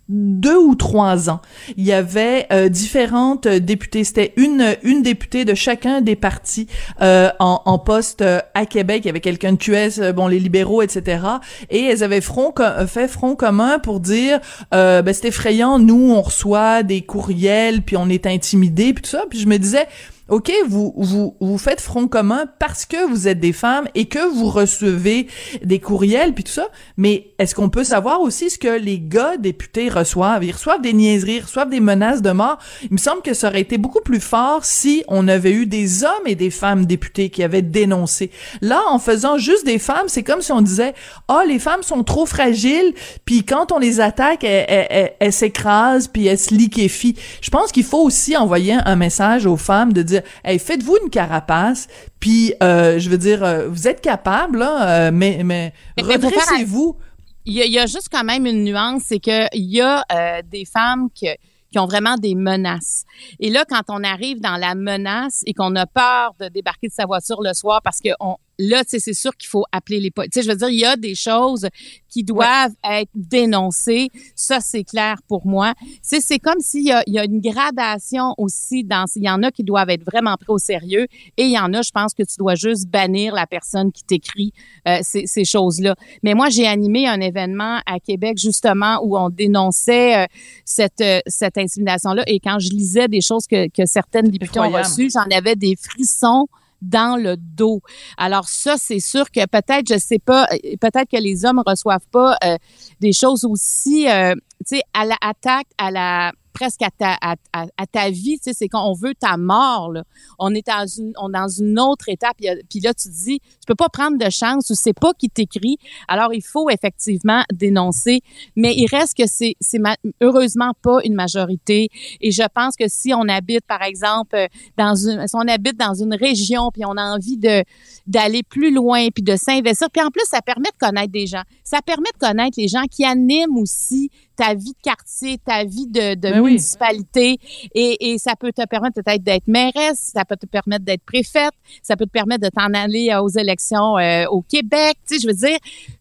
deux 0.10 0.58
ou 0.58 0.74
trois 0.74 1.30
ans, 1.30 1.42
il 1.78 1.86
y 1.86 1.94
avait 1.94 2.48
euh, 2.52 2.70
différentes 2.70 3.48
députées. 3.48 4.04
C'était 4.04 4.34
une 4.36 4.76
une 4.82 5.04
députée 5.04 5.46
de 5.46 5.54
chacun 5.54 6.02
des 6.02 6.16
partis 6.16 6.66
euh, 7.04 7.30
en, 7.40 7.62
en 7.66 7.78
poste 7.78 8.24
euh, 8.24 8.40
à 8.56 8.66
Québec. 8.66 9.02
Il 9.04 9.08
y 9.08 9.10
avait 9.12 9.20
quelqu'un 9.22 9.52
de 9.54 9.58
QS, 9.58 10.00
euh, 10.02 10.12
bon 10.12 10.28
les 10.28 10.40
libéraux, 10.40 10.82
etc. 10.82 11.22
Et 11.70 11.84
elles 11.84 12.04
avaient 12.04 12.20
front 12.20 12.52
euh, 12.60 12.88
fait 12.88 13.08
front 13.08 13.36
commun 13.36 13.78
pour 13.78 14.00
dire, 14.00 14.40
euh, 14.74 15.04
ben 15.04 15.14
c'est 15.14 15.28
effrayant. 15.28 15.78
Nous, 15.78 16.12
on 16.14 16.22
reçoit 16.24 16.82
des 16.82 17.02
courriels, 17.02 17.84
puis 17.84 17.96
on 17.96 18.10
est 18.10 18.26
intimidé, 18.26 18.94
puis 18.94 19.04
tout 19.04 19.12
ça. 19.12 19.26
Puis 19.30 19.40
je 19.40 19.48
me 19.48 19.58
disais. 19.58 19.86
OK, 20.30 20.52
vous, 20.68 20.94
vous, 20.96 21.36
vous 21.42 21.58
faites 21.58 21.82
front 21.82 22.08
commun 22.08 22.46
parce 22.58 22.86
que 22.86 23.06
vous 23.10 23.28
êtes 23.28 23.42
des 23.42 23.52
femmes 23.52 23.88
et 23.94 24.06
que 24.06 24.26
vous 24.34 24.50
recevez 24.50 25.28
des 25.64 25.80
courriels 25.80 26.34
puis 26.34 26.46
tout 26.46 26.52
ça. 26.54 26.68
Mais 26.96 27.34
est-ce 27.40 27.54
qu'on 27.54 27.70
peut 27.70 27.84
savoir 27.84 28.22
aussi 28.22 28.50
ce 28.50 28.58
que 28.58 28.70
les 28.80 29.00
gars 29.00 29.36
députés 29.38 29.90
reçoivent? 29.90 30.44
Ils 30.44 30.54
reçoivent 30.54 30.82
des 30.82 30.94
niaiseries, 30.94 31.36
ils 31.36 31.42
reçoivent 31.42 31.70
des 31.70 31.82
menaces 31.82 32.22
de 32.22 32.32
mort. 32.32 32.58
Il 32.84 32.94
me 32.94 32.98
semble 32.98 33.22
que 33.22 33.34
ça 33.34 33.50
aurait 33.50 33.60
été 33.62 33.78
beaucoup 33.78 34.00
plus 34.00 34.22
fort 34.22 34.64
si 34.64 35.04
on 35.10 35.28
avait 35.28 35.52
eu 35.52 35.66
des 35.66 36.06
hommes 36.06 36.26
et 36.26 36.36
des 36.36 36.50
femmes 36.52 36.86
députés 36.86 37.30
qui 37.30 37.44
avaient 37.44 37.62
dénoncé. 37.62 38.32
Là, 38.62 38.80
en 38.90 39.00
faisant 39.00 39.38
juste 39.38 39.66
des 39.66 39.78
femmes, 39.78 40.08
c'est 40.08 40.24
comme 40.24 40.42
si 40.42 40.54
on 40.54 40.62
disait, 40.62 40.94
ah, 41.28 41.44
les 41.46 41.60
femmes 41.60 41.84
sont 41.84 42.02
trop 42.04 42.26
fragiles, 42.26 42.94
puis 43.26 43.44
quand 43.44 43.74
on 43.74 43.78
les 43.78 44.00
attaque, 44.00 44.46
elles, 44.46 44.66
elles- 44.70 44.88
elles- 44.90 45.14
elles 45.20 45.34
s'écrasent, 45.34 46.08
puis 46.08 46.28
elles 46.28 46.40
se 46.40 46.54
liquéfient. 46.54 47.16
Je 47.42 47.50
pense 47.50 47.74
qu'il 47.74 47.84
faut 47.84 48.02
aussi 48.02 48.38
envoyer 48.38 48.74
un 48.86 48.96
message 48.96 49.46
aux 49.46 49.58
femmes 49.58 49.92
de 49.92 50.02
dire, 50.02 50.22
hey, 50.44 50.60
faites-vous 50.60 50.98
une 51.04 51.10
carapace, 51.10 51.88
puis 52.20 52.54
euh, 52.62 53.00
je 53.00 53.10
veux 53.10 53.18
dire, 53.18 53.44
euh, 53.44 53.68
vous 53.68 53.88
êtes 53.88 54.02
capable, 54.02 54.60
là, 54.60 55.08
euh, 55.08 55.12
mais, 55.14 55.42
mais 55.44 55.74
Mais- 55.98 56.04
redressez-vous. 56.04 56.98
Il 57.46 57.54
y, 57.54 57.62
a, 57.62 57.66
il 57.66 57.72
y 57.74 57.80
a 57.80 57.86
juste 57.86 58.08
quand 58.12 58.24
même 58.24 58.46
une 58.46 58.64
nuance, 58.64 59.04
c'est 59.08 59.20
qu'il 59.20 59.48
y 59.54 59.82
a 59.82 60.04
euh, 60.12 60.42
des 60.50 60.64
femmes 60.66 61.10
que- 61.10 61.36
qui 61.72 61.80
ont 61.80 61.88
vraiment 61.88 62.16
des 62.18 62.36
menaces. 62.36 63.04
Et 63.40 63.50
là, 63.50 63.66
quand 63.68 63.82
on 63.90 64.04
arrive 64.04 64.40
dans 64.40 64.58
la 64.58 64.76
menace 64.76 65.42
et 65.48 65.54
qu'on 65.54 65.76
a 65.76 65.86
peur 65.88 66.34
de 66.40 66.48
débarquer 66.48 66.88
de 66.88 66.94
sa 66.94 67.06
voiture 67.06 67.42
le 67.42 67.54
soir 67.54 67.82
parce 67.84 68.00
que 68.00 68.10
on, 68.20 68.36
là, 68.60 68.84
c'est 68.88 69.14
sûr 69.14 69.36
qu'il 69.36 69.50
faut 69.50 69.66
appeler 69.72 70.00
les 70.00 70.12
policiers. 70.12 70.32
Tu 70.32 70.40
sais, 70.40 70.46
je 70.46 70.52
veux 70.52 70.58
dire, 70.58 70.70
il 70.70 70.80
y 70.80 70.86
a 70.86 70.96
des 70.96 71.16
choses 71.16 71.68
qui 72.10 72.24
doivent 72.24 72.74
être 72.88 73.10
dénoncées. 73.16 74.10
Ça, 74.36 74.60
c'est 74.60 74.84
clair 74.84 75.18
pour 75.28 75.48
moi. 75.48 75.74
Sais, 76.02 76.22
c'est 76.22 76.40
comme 76.40 76.60
s'il 76.60 76.84
y 76.84 76.92
a, 76.92 77.04
il 77.08 77.14
y 77.14 77.20
a 77.20 77.26
une 77.26 77.42
gradation 77.42 78.36
aussi 78.38 78.84
dans, 78.84 79.06
il 79.16 79.24
y 79.24 79.30
en 79.30 79.42
a 79.44 79.52
qui 79.52 79.64
doivent 79.64 79.90
être 79.90 80.06
vraiment 80.06 80.36
pris 80.36 80.50
au 80.50 80.60
sérieux 80.60 81.08
et 81.38 81.44
il 81.44 81.52
y 81.52 81.60
en 81.60 81.74
a, 81.74 81.82
je 81.82 81.92
pense 81.92 82.14
que 82.14 82.24
tu 82.24 82.36
dois 82.38 82.56
juste 82.56 82.88
bannir 82.88 83.34
la 83.34 83.48
personne 83.48 83.92
qui 83.92 84.04
t'écrit 84.04 84.54
euh, 84.88 85.00
ces, 85.02 85.26
ces 85.26 85.46
choses-là. 85.46 85.96
Mais 86.22 86.36
moi, 86.36 86.50
j'ai 86.50 86.68
animé 86.68 87.08
un 87.08 87.20
événement 87.20 87.80
à 87.86 88.00
Québec 88.00 88.38
justement 88.38 89.00
où 89.04 89.18
on 89.18 89.30
dénonçait 89.30 90.24
euh, 90.24 90.26
cette, 90.66 91.02
euh, 91.02 91.20
cette 91.26 91.58
intimidation-là. 91.58 92.24
Et 92.28 92.40
quand 92.40 92.60
je 92.60 92.70
lisais 92.70 93.08
des 93.08 93.22
choses 93.22 93.48
que, 93.48 93.68
que 93.70 93.86
certaines 93.86 94.30
députées 94.30 94.60
ont 94.60 94.70
reçues, 94.70 95.10
j'en 95.10 95.36
avais 95.36 95.56
des 95.56 95.76
frissons 95.76 96.48
dans 96.84 97.18
le 97.18 97.38
dos. 97.38 97.82
Alors 98.18 98.48
ça, 98.48 98.76
c'est 98.78 99.00
sûr 99.00 99.32
que 99.32 99.46
peut-être, 99.46 99.88
je 99.88 99.98
sais 99.98 100.20
pas, 100.20 100.48
peut-être 100.82 101.10
que 101.10 101.22
les 101.22 101.46
hommes 101.46 101.62
reçoivent 101.66 102.08
pas 102.12 102.38
euh, 102.44 102.58
des 103.00 103.14
choses 103.14 103.46
aussi, 103.46 104.08
euh, 104.10 104.36
tu 104.68 104.78
sais, 104.78 104.82
à 104.94 105.06
la 105.06 105.18
attaque, 105.22 105.68
à 105.78 105.92
la 105.92 106.32
presque 106.54 106.82
à 106.82 106.90
ta, 106.92 107.18
à, 107.52 107.88
ta 107.88 108.10
vie, 108.10 108.38
tu 108.38 108.44
sais, 108.44 108.54
c'est 108.54 108.68
qu'on 108.68 108.94
veut 108.94 109.14
ta 109.16 109.38
mort, 109.38 109.92
là. 109.92 110.04
On 110.40 110.54
est 110.54 110.66
dans 110.66 110.86
une, 110.86 111.14
on 111.18 111.30
dans 111.30 111.48
une 111.48 111.80
autre 111.80 112.10
étape, 112.10 112.38
puis 112.38 112.80
là, 112.80 112.94
tu 112.94 113.10
dis, 113.10 113.40
tu 113.40 113.66
peux 113.68 113.76
pas 113.76 113.90
prendre 113.90 114.18
de 114.18 114.30
chance, 114.30 114.66
tu 114.68 114.76
sais 114.76 114.94
pas 114.94 115.14
qui 115.14 115.30
t'écrit, 115.30 115.78
alors 116.08 116.34
il 116.34 116.44
faut 116.44 116.70
effectivement 116.70 117.44
dénoncer, 117.52 118.22
mais 118.56 118.74
il 118.76 118.88
reste 118.88 119.18
que 119.18 119.28
c'est, 119.28 119.56
c'est 119.60 119.80
heureusement 120.22 120.74
pas 120.82 121.00
une 121.04 121.16
majorité, 121.16 121.90
et 122.22 122.32
je 122.32 122.44
pense 122.54 122.76
que 122.76 122.86
si 122.88 123.14
on 123.14 123.28
habite, 123.28 123.66
par 123.66 123.82
exemple, 123.82 124.48
dans 124.78 124.96
une, 124.96 125.28
si 125.28 125.36
on 125.36 125.48
habite 125.48 125.78
dans 125.78 125.94
une 125.94 126.14
région, 126.14 126.70
puis 126.72 126.84
on 126.86 126.98
a 126.98 127.04
envie 127.04 127.38
de, 127.38 127.64
d'aller 128.08 128.44
plus 128.44 128.74
loin, 128.74 129.08
puis 129.10 129.24
de 129.24 129.36
s'investir, 129.36 129.88
puis 129.92 130.04
en 130.04 130.10
plus, 130.10 130.26
ça 130.26 130.42
permet 130.42 130.70
de 130.70 130.86
connaître 130.86 131.12
des 131.12 131.28
gens, 131.28 131.44
ça 131.64 131.82
permet 131.82 132.10
de 132.14 132.28
connaître 132.28 132.60
les 132.60 132.68
gens 132.68 132.84
qui 132.90 133.06
animent 133.06 133.58
aussi 133.58 134.10
ta 134.36 134.54
vie 134.54 134.74
de 134.74 134.82
quartier, 134.82 135.38
ta 135.38 135.64
vie 135.64 135.88
de, 135.88 136.16
de 136.16 136.32
ben 136.32 136.43
municipalité. 136.44 137.40
Et, 137.74 138.14
et, 138.14 138.18
ça 138.18 138.36
peut 138.36 138.52
te 138.52 138.66
permettre 138.66 139.02
peut-être 139.02 139.24
d'être 139.24 139.48
mairesse, 139.48 140.12
ça 140.14 140.26
peut 140.26 140.38
te 140.38 140.46
permettre 140.46 140.86
d'être 140.86 141.04
préfète, 141.04 141.54
ça 141.82 141.96
peut 141.96 142.06
te 142.06 142.12
permettre 142.12 142.44
de 142.44 142.50
t'en 142.50 142.74
aller 142.74 143.10
euh, 143.12 143.22
aux 143.22 143.30
élections 143.30 143.98
euh, 143.98 144.26
au 144.30 144.42
Québec. 144.42 144.98
Tu 145.08 145.16
sais, 145.16 145.22
je 145.22 145.28
veux 145.28 145.34
dire, 145.34 145.58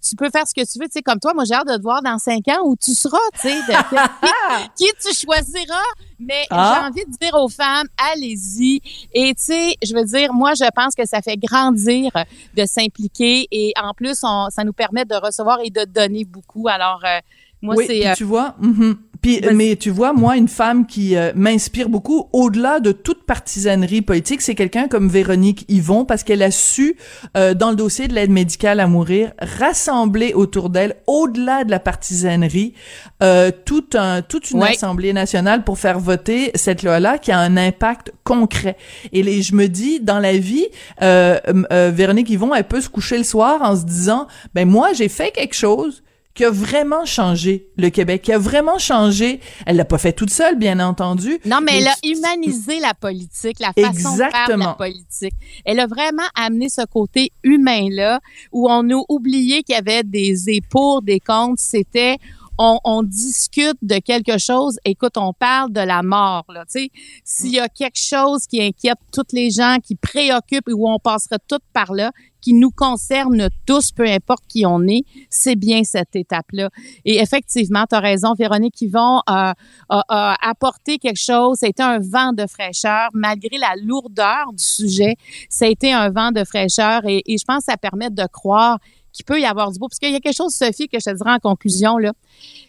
tu 0.06 0.16
peux 0.16 0.30
faire 0.30 0.46
ce 0.46 0.54
que 0.54 0.60
tu 0.60 0.78
veux. 0.78 0.86
Tu 0.86 0.92
sais, 0.92 1.02
comme 1.02 1.20
toi, 1.20 1.32
moi, 1.34 1.44
j'ai 1.44 1.54
hâte 1.54 1.68
de 1.68 1.76
te 1.76 1.82
voir 1.82 2.02
dans 2.02 2.18
cinq 2.18 2.48
ans 2.48 2.62
où 2.64 2.76
tu 2.76 2.94
seras, 2.94 3.18
tu 3.40 3.48
sais, 3.48 3.56
qui, 4.76 4.86
tu 5.00 5.14
choisiras. 5.14 5.74
Mais 6.18 6.46
ah. 6.50 6.74
j'ai 6.74 6.86
envie 6.86 7.12
de 7.12 7.18
dire 7.18 7.34
aux 7.34 7.48
femmes, 7.48 7.88
allez-y. 8.12 8.80
Et 9.12 9.34
tu 9.34 9.42
sais, 9.42 9.74
je 9.84 9.94
veux 9.94 10.04
dire, 10.04 10.32
moi, 10.32 10.52
je 10.54 10.68
pense 10.74 10.94
que 10.94 11.06
ça 11.06 11.20
fait 11.20 11.36
grandir 11.36 12.12
de 12.56 12.64
s'impliquer 12.64 13.48
et 13.50 13.72
en 13.82 13.92
plus, 13.92 14.20
on, 14.22 14.48
ça 14.50 14.64
nous 14.64 14.72
permet 14.72 15.04
de 15.04 15.14
recevoir 15.14 15.58
et 15.64 15.70
de 15.70 15.84
donner 15.84 16.24
beaucoup. 16.24 16.68
Alors, 16.68 17.00
euh, 17.04 17.18
moi, 17.60 17.74
oui, 17.76 17.86
c'est. 17.86 18.14
tu 18.16 18.24
vois. 18.24 18.54
Mm-hmm. 18.60 18.96
Puis, 19.22 19.40
mais 19.54 19.76
tu 19.76 19.90
vois, 19.90 20.12
moi, 20.12 20.36
une 20.36 20.48
femme 20.48 20.84
qui 20.84 21.14
euh, 21.14 21.30
m'inspire 21.36 21.88
beaucoup, 21.88 22.28
au-delà 22.32 22.80
de 22.80 22.90
toute 22.90 23.22
partisanerie 23.24 24.02
politique, 24.02 24.42
c'est 24.42 24.56
quelqu'un 24.56 24.88
comme 24.88 25.08
Véronique 25.08 25.64
Yvon, 25.68 26.04
parce 26.04 26.24
qu'elle 26.24 26.42
a 26.42 26.50
su, 26.50 26.96
euh, 27.36 27.54
dans 27.54 27.70
le 27.70 27.76
dossier 27.76 28.08
de 28.08 28.14
l'aide 28.14 28.32
médicale 28.32 28.80
à 28.80 28.88
mourir, 28.88 29.32
rassembler 29.38 30.34
autour 30.34 30.70
d'elle, 30.70 30.96
au-delà 31.06 31.62
de 31.62 31.70
la 31.70 31.78
partisanerie, 31.78 32.74
euh, 33.22 33.52
tout 33.64 33.84
un, 33.94 34.22
toute 34.22 34.50
une 34.50 34.64
assemblée 34.64 35.12
nationale 35.12 35.62
pour 35.62 35.78
faire 35.78 36.00
voter 36.00 36.50
cette 36.56 36.82
loi-là 36.82 37.18
qui 37.18 37.30
a 37.30 37.38
un 37.38 37.56
impact 37.56 38.12
concret. 38.24 38.76
Et 39.12 39.22
les, 39.22 39.42
je 39.42 39.54
me 39.54 39.68
dis, 39.68 40.00
dans 40.00 40.18
la 40.18 40.36
vie, 40.36 40.66
Véronique 41.00 42.28
Yvon, 42.28 42.52
elle 42.56 42.64
peut 42.64 42.80
se 42.80 42.88
coucher 42.88 43.18
le 43.18 43.24
soir 43.24 43.62
en 43.62 43.76
se 43.76 43.84
disant, 43.84 44.26
ben 44.52 44.68
moi, 44.68 44.92
j'ai 44.94 45.08
fait 45.08 45.30
quelque 45.30 45.54
chose 45.54 46.02
qui 46.34 46.44
a 46.44 46.50
vraiment 46.50 47.04
changé 47.04 47.68
le 47.76 47.90
Québec, 47.90 48.22
qui 48.22 48.32
a 48.32 48.38
vraiment 48.38 48.78
changé. 48.78 49.40
Elle 49.66 49.76
l'a 49.76 49.84
pas 49.84 49.98
fait 49.98 50.12
toute 50.12 50.30
seule, 50.30 50.56
bien 50.56 50.80
entendu. 50.80 51.38
Non, 51.44 51.60
mais, 51.60 51.78
elle 51.78 51.88
a 51.88 51.94
humanisé 52.04 52.80
la 52.80 52.94
politique, 52.94 53.58
la 53.60 53.72
façon 53.72 54.12
de 54.12 54.18
faire 54.18 54.56
la 54.56 54.74
politique. 54.74 55.34
Elle 55.64 55.80
a 55.80 55.86
vraiment 55.86 56.22
amené 56.34 56.68
ce 56.68 56.84
côté 56.86 57.32
humain-là, 57.42 58.20
où 58.52 58.68
on 58.70 58.88
a 58.90 59.02
oublié 59.08 59.62
qu'il 59.62 59.74
y 59.74 59.78
avait 59.78 60.02
des 60.02 60.48
épaux, 60.48 61.00
des 61.00 61.20
comptes. 61.20 61.58
C'était 61.58 62.16
on, 62.58 62.78
on, 62.84 63.02
discute 63.02 63.78
de 63.82 63.98
quelque 63.98 64.38
chose. 64.38 64.78
Écoute, 64.84 65.16
on 65.16 65.32
parle 65.32 65.72
de 65.72 65.80
la 65.80 66.02
mort. 66.02 66.44
Là, 66.48 66.64
s'il 66.66 67.52
y 67.52 67.58
a 67.58 67.68
quelque 67.68 67.98
chose 67.98 68.46
qui 68.46 68.62
inquiète 68.62 68.98
toutes 69.12 69.32
les 69.32 69.50
gens, 69.50 69.78
qui 69.82 69.96
préoccupe 69.96 70.68
où 70.68 70.88
on 70.88 70.98
passera 70.98 71.38
tout 71.38 71.60
par 71.72 71.92
là, 71.92 72.12
qui 72.42 72.52
nous 72.52 72.70
concerne 72.70 73.48
tous, 73.66 73.92
peu 73.92 74.06
importe 74.06 74.42
qui 74.48 74.66
on 74.66 74.82
est, 74.82 75.04
c'est 75.30 75.54
bien 75.54 75.84
cette 75.84 76.14
étape-là. 76.14 76.68
Et 77.04 77.20
effectivement, 77.20 77.84
tu 77.88 77.94
as 77.94 78.00
raison, 78.00 78.34
Véronique 78.34 78.80
Yvon 78.82 79.20
a, 79.26 79.54
a, 79.88 80.04
a 80.08 80.50
apporté 80.50 80.98
quelque 80.98 81.20
chose. 81.20 81.58
Ça 81.58 81.66
a 81.66 81.68
été 81.68 81.82
un 81.82 82.00
vent 82.00 82.32
de 82.32 82.46
fraîcheur, 82.46 83.08
malgré 83.14 83.56
la 83.58 83.74
lourdeur 83.80 84.52
du 84.52 84.64
sujet. 84.64 85.14
Ça 85.48 85.66
a 85.66 85.68
été 85.68 85.92
un 85.92 86.10
vent 86.10 86.32
de 86.32 86.44
fraîcheur 86.44 87.02
et, 87.06 87.22
et 87.24 87.38
je 87.38 87.44
pense 87.44 87.58
que 87.64 87.70
ça 87.72 87.76
permet 87.76 88.10
de 88.10 88.26
croire 88.26 88.78
qu'il 89.12 89.24
peut 89.24 89.40
y 89.40 89.44
avoir 89.44 89.70
du 89.70 89.78
beau. 89.78 89.88
Parce 89.88 89.98
qu'il 89.98 90.10
y 90.10 90.14
a 90.14 90.20
quelque 90.20 90.34
chose, 90.34 90.54
Sophie, 90.54 90.88
que 90.88 90.98
je 90.98 91.10
te 91.10 91.16
dirais 91.16 91.32
en 91.32 91.38
conclusion, 91.38 91.98
là. 91.98 92.12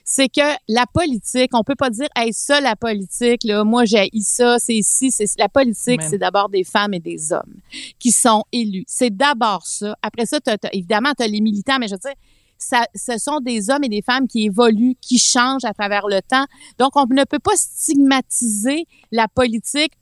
C'est 0.05 0.27
que 0.27 0.41
la 0.67 0.85
politique, 0.85 1.51
on 1.53 1.63
peut 1.63 1.75
pas 1.75 1.89
dire, 1.89 2.09
hey, 2.15 2.33
ça, 2.33 2.59
la 2.59 2.75
politique, 2.75 3.43
là, 3.45 3.63
moi, 3.63 3.85
j'ai 3.85 4.09
ça, 4.21 4.59
c'est 4.59 4.75
ici, 4.75 5.11
c'est 5.11 5.25
la 5.39 5.47
politique, 5.49 6.01
c'est 6.01 6.17
d'abord 6.17 6.49
des 6.49 6.63
femmes 6.63 6.93
et 6.93 6.99
des 6.99 7.31
hommes 7.31 7.55
qui 7.99 8.11
sont 8.11 8.43
élus. 8.51 8.83
C'est 8.87 9.15
d'abord 9.15 9.65
ça. 9.65 9.95
Après 10.01 10.25
ça, 10.25 10.39
évidemment, 10.73 11.13
tu 11.17 11.23
as 11.23 11.27
les 11.27 11.41
militants, 11.41 11.77
mais 11.79 11.87
je 11.87 11.93
veux 11.93 11.99
dire, 11.99 12.13
ça, 12.57 12.85
ce 12.93 13.17
sont 13.17 13.39
des 13.39 13.69
hommes 13.69 13.83
et 13.83 13.89
des 13.89 14.01
femmes 14.01 14.27
qui 14.27 14.43
évoluent, 14.45 14.95
qui 15.01 15.19
changent 15.19 15.65
à 15.65 15.73
travers 15.73 16.07
le 16.07 16.21
temps. 16.21 16.45
Donc, 16.77 16.95
on 16.95 17.05
ne 17.05 17.23
peut 17.23 17.39
pas 17.39 17.55
stigmatiser 17.55 18.85
la 19.11 19.27
politique, 19.27 19.93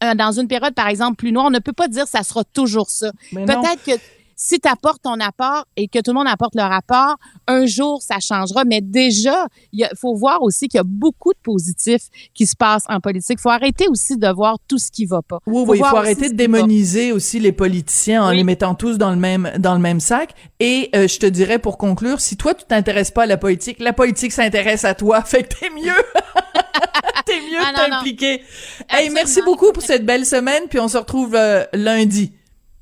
dans 0.00 0.30
une 0.30 0.46
période, 0.46 0.74
par 0.74 0.88
exemple, 0.88 1.16
plus 1.16 1.32
noire. 1.32 1.46
On 1.46 1.50
ne 1.50 1.58
peut 1.58 1.72
pas 1.72 1.88
dire 1.88 2.06
ça 2.06 2.22
sera 2.22 2.44
toujours 2.44 2.88
ça. 2.88 3.10
Peut-être 3.32 3.82
que 3.84 3.92
si 4.40 4.60
tu 4.60 4.68
apportes 4.68 5.02
ton 5.02 5.18
apport 5.20 5.66
et 5.76 5.88
que 5.88 5.98
tout 5.98 6.12
le 6.12 6.14
monde 6.14 6.28
apporte 6.28 6.54
leur 6.54 6.70
apport, 6.70 7.16
un 7.48 7.66
jour, 7.66 8.00
ça 8.00 8.20
changera. 8.20 8.64
Mais 8.64 8.80
déjà, 8.80 9.48
il 9.72 9.86
faut 10.00 10.14
voir 10.14 10.42
aussi 10.42 10.68
qu'il 10.68 10.78
y 10.78 10.80
a 10.80 10.86
beaucoup 10.86 11.32
de 11.32 11.38
positifs 11.42 12.04
qui 12.34 12.46
se 12.46 12.54
passent 12.54 12.84
en 12.88 13.00
politique. 13.00 13.38
Il 13.40 13.42
faut 13.42 13.50
arrêter 13.50 13.88
aussi 13.88 14.16
de 14.16 14.28
voir 14.28 14.58
tout 14.68 14.78
ce 14.78 14.92
qui 14.92 15.06
va 15.06 15.22
pas. 15.22 15.40
Oui, 15.46 15.64
oui, 15.66 15.78
il 15.78 15.84
faut 15.84 15.96
arrêter 15.96 16.30
de 16.30 16.36
démoniser 16.36 17.10
aussi 17.10 17.40
les 17.40 17.50
politiciens 17.50 18.22
en 18.22 18.30
les 18.30 18.44
mettant 18.44 18.76
tous 18.76 18.96
dans 18.96 19.10
le 19.10 19.16
même 19.16 19.50
dans 19.58 19.74
le 19.74 19.80
même 19.80 19.98
sac. 19.98 20.34
Et 20.60 20.88
euh, 20.94 21.08
je 21.08 21.18
te 21.18 21.26
dirais 21.26 21.58
pour 21.58 21.76
conclure, 21.76 22.20
si 22.20 22.36
toi 22.36 22.54
tu 22.54 22.64
t'intéresses 22.64 23.10
pas 23.10 23.24
à 23.24 23.26
la 23.26 23.38
politique, 23.38 23.80
la 23.80 23.92
politique 23.92 24.30
s'intéresse 24.30 24.84
à 24.84 24.94
toi. 24.94 25.22
Fait 25.26 25.42
que 25.42 25.48
t'es 25.48 25.70
mieux. 25.70 25.82
t'es 27.26 27.40
mieux 27.40 27.58
ah, 27.60 27.72
de 27.72 27.90
t'impliquer. 27.90 28.42
Hey, 28.88 29.10
merci 29.10 29.42
beaucoup 29.42 29.72
pour 29.72 29.82
cette 29.82 30.06
belle 30.06 30.24
semaine, 30.24 30.62
puis 30.70 30.78
on 30.78 30.86
se 30.86 30.96
retrouve 30.96 31.34
euh, 31.34 31.64
lundi. 31.72 32.32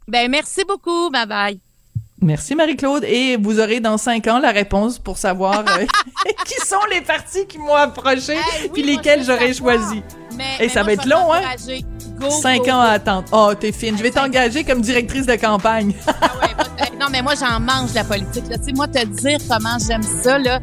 Ben, 0.09 0.31
merci 0.31 0.63
beaucoup. 0.67 1.11
Bye 1.11 1.27
bye. 1.27 1.61
Merci 2.23 2.55
Marie-Claude. 2.55 3.05
Et 3.05 3.37
vous 3.37 3.61
aurez 3.61 3.81
dans 3.81 3.99
cinq 3.99 4.27
ans 4.27 4.39
la 4.39 4.51
réponse 4.51 4.99
pour 4.99 5.19
savoir 5.19 5.61
euh, 5.61 5.87
qui 6.47 6.67
sont 6.67 6.85
les 6.91 7.01
partis 7.01 7.47
qui 7.47 7.59
m'ont 7.59 7.75
approché 7.75 8.37
puis 8.73 8.83
lesquels 8.83 9.25
j'aurais 9.25 9.53
choisi. 9.53 10.03
Et 10.61 10.69
ça 10.69 10.83
va 10.83 10.93
être 10.93 11.07
long, 11.07 11.33
hein? 11.33 11.43
Cinq 12.31 12.69
ans 12.69 12.81
à 12.81 12.91
attendre. 12.91 13.29
Oh, 13.33 13.53
t'es 13.59 13.73
fine. 13.73 13.97
Je 13.97 14.03
vais 14.03 14.11
t'engager 14.11 14.65
comme 14.65 14.81
directrice 14.81 15.27
de 15.27 15.37
campagne. 15.37 15.93
ah 16.07 16.33
ouais, 16.41 16.91
non, 16.99 17.07
mais 17.11 17.21
moi, 17.23 17.35
j'en 17.39 17.61
mange 17.61 17.93
la 17.95 18.05
politique. 18.05 18.45
Tu 18.49 18.65
sais, 18.65 18.73
moi, 18.73 18.89
te 18.89 19.05
dire 19.05 19.39
comment 19.49 19.77
j'aime 19.87 20.03
ça, 20.03 20.39
là, 20.39 20.61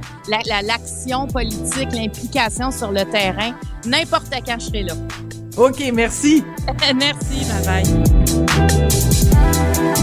l'action 0.64 1.28
politique, 1.28 1.90
l'implication 1.92 2.72
sur 2.72 2.92
le 2.92 3.06
terrain, 3.06 3.54
n'importe 3.86 4.34
quand 4.46 4.60
je 4.60 4.66
serai 4.66 4.84
là. 4.84 4.94
OK, 5.58 5.84
merci. 5.94 6.44
merci, 6.96 7.46
bye 7.46 7.84
bye. 7.84 8.23
Thank 8.56 9.98
you. 9.98 10.03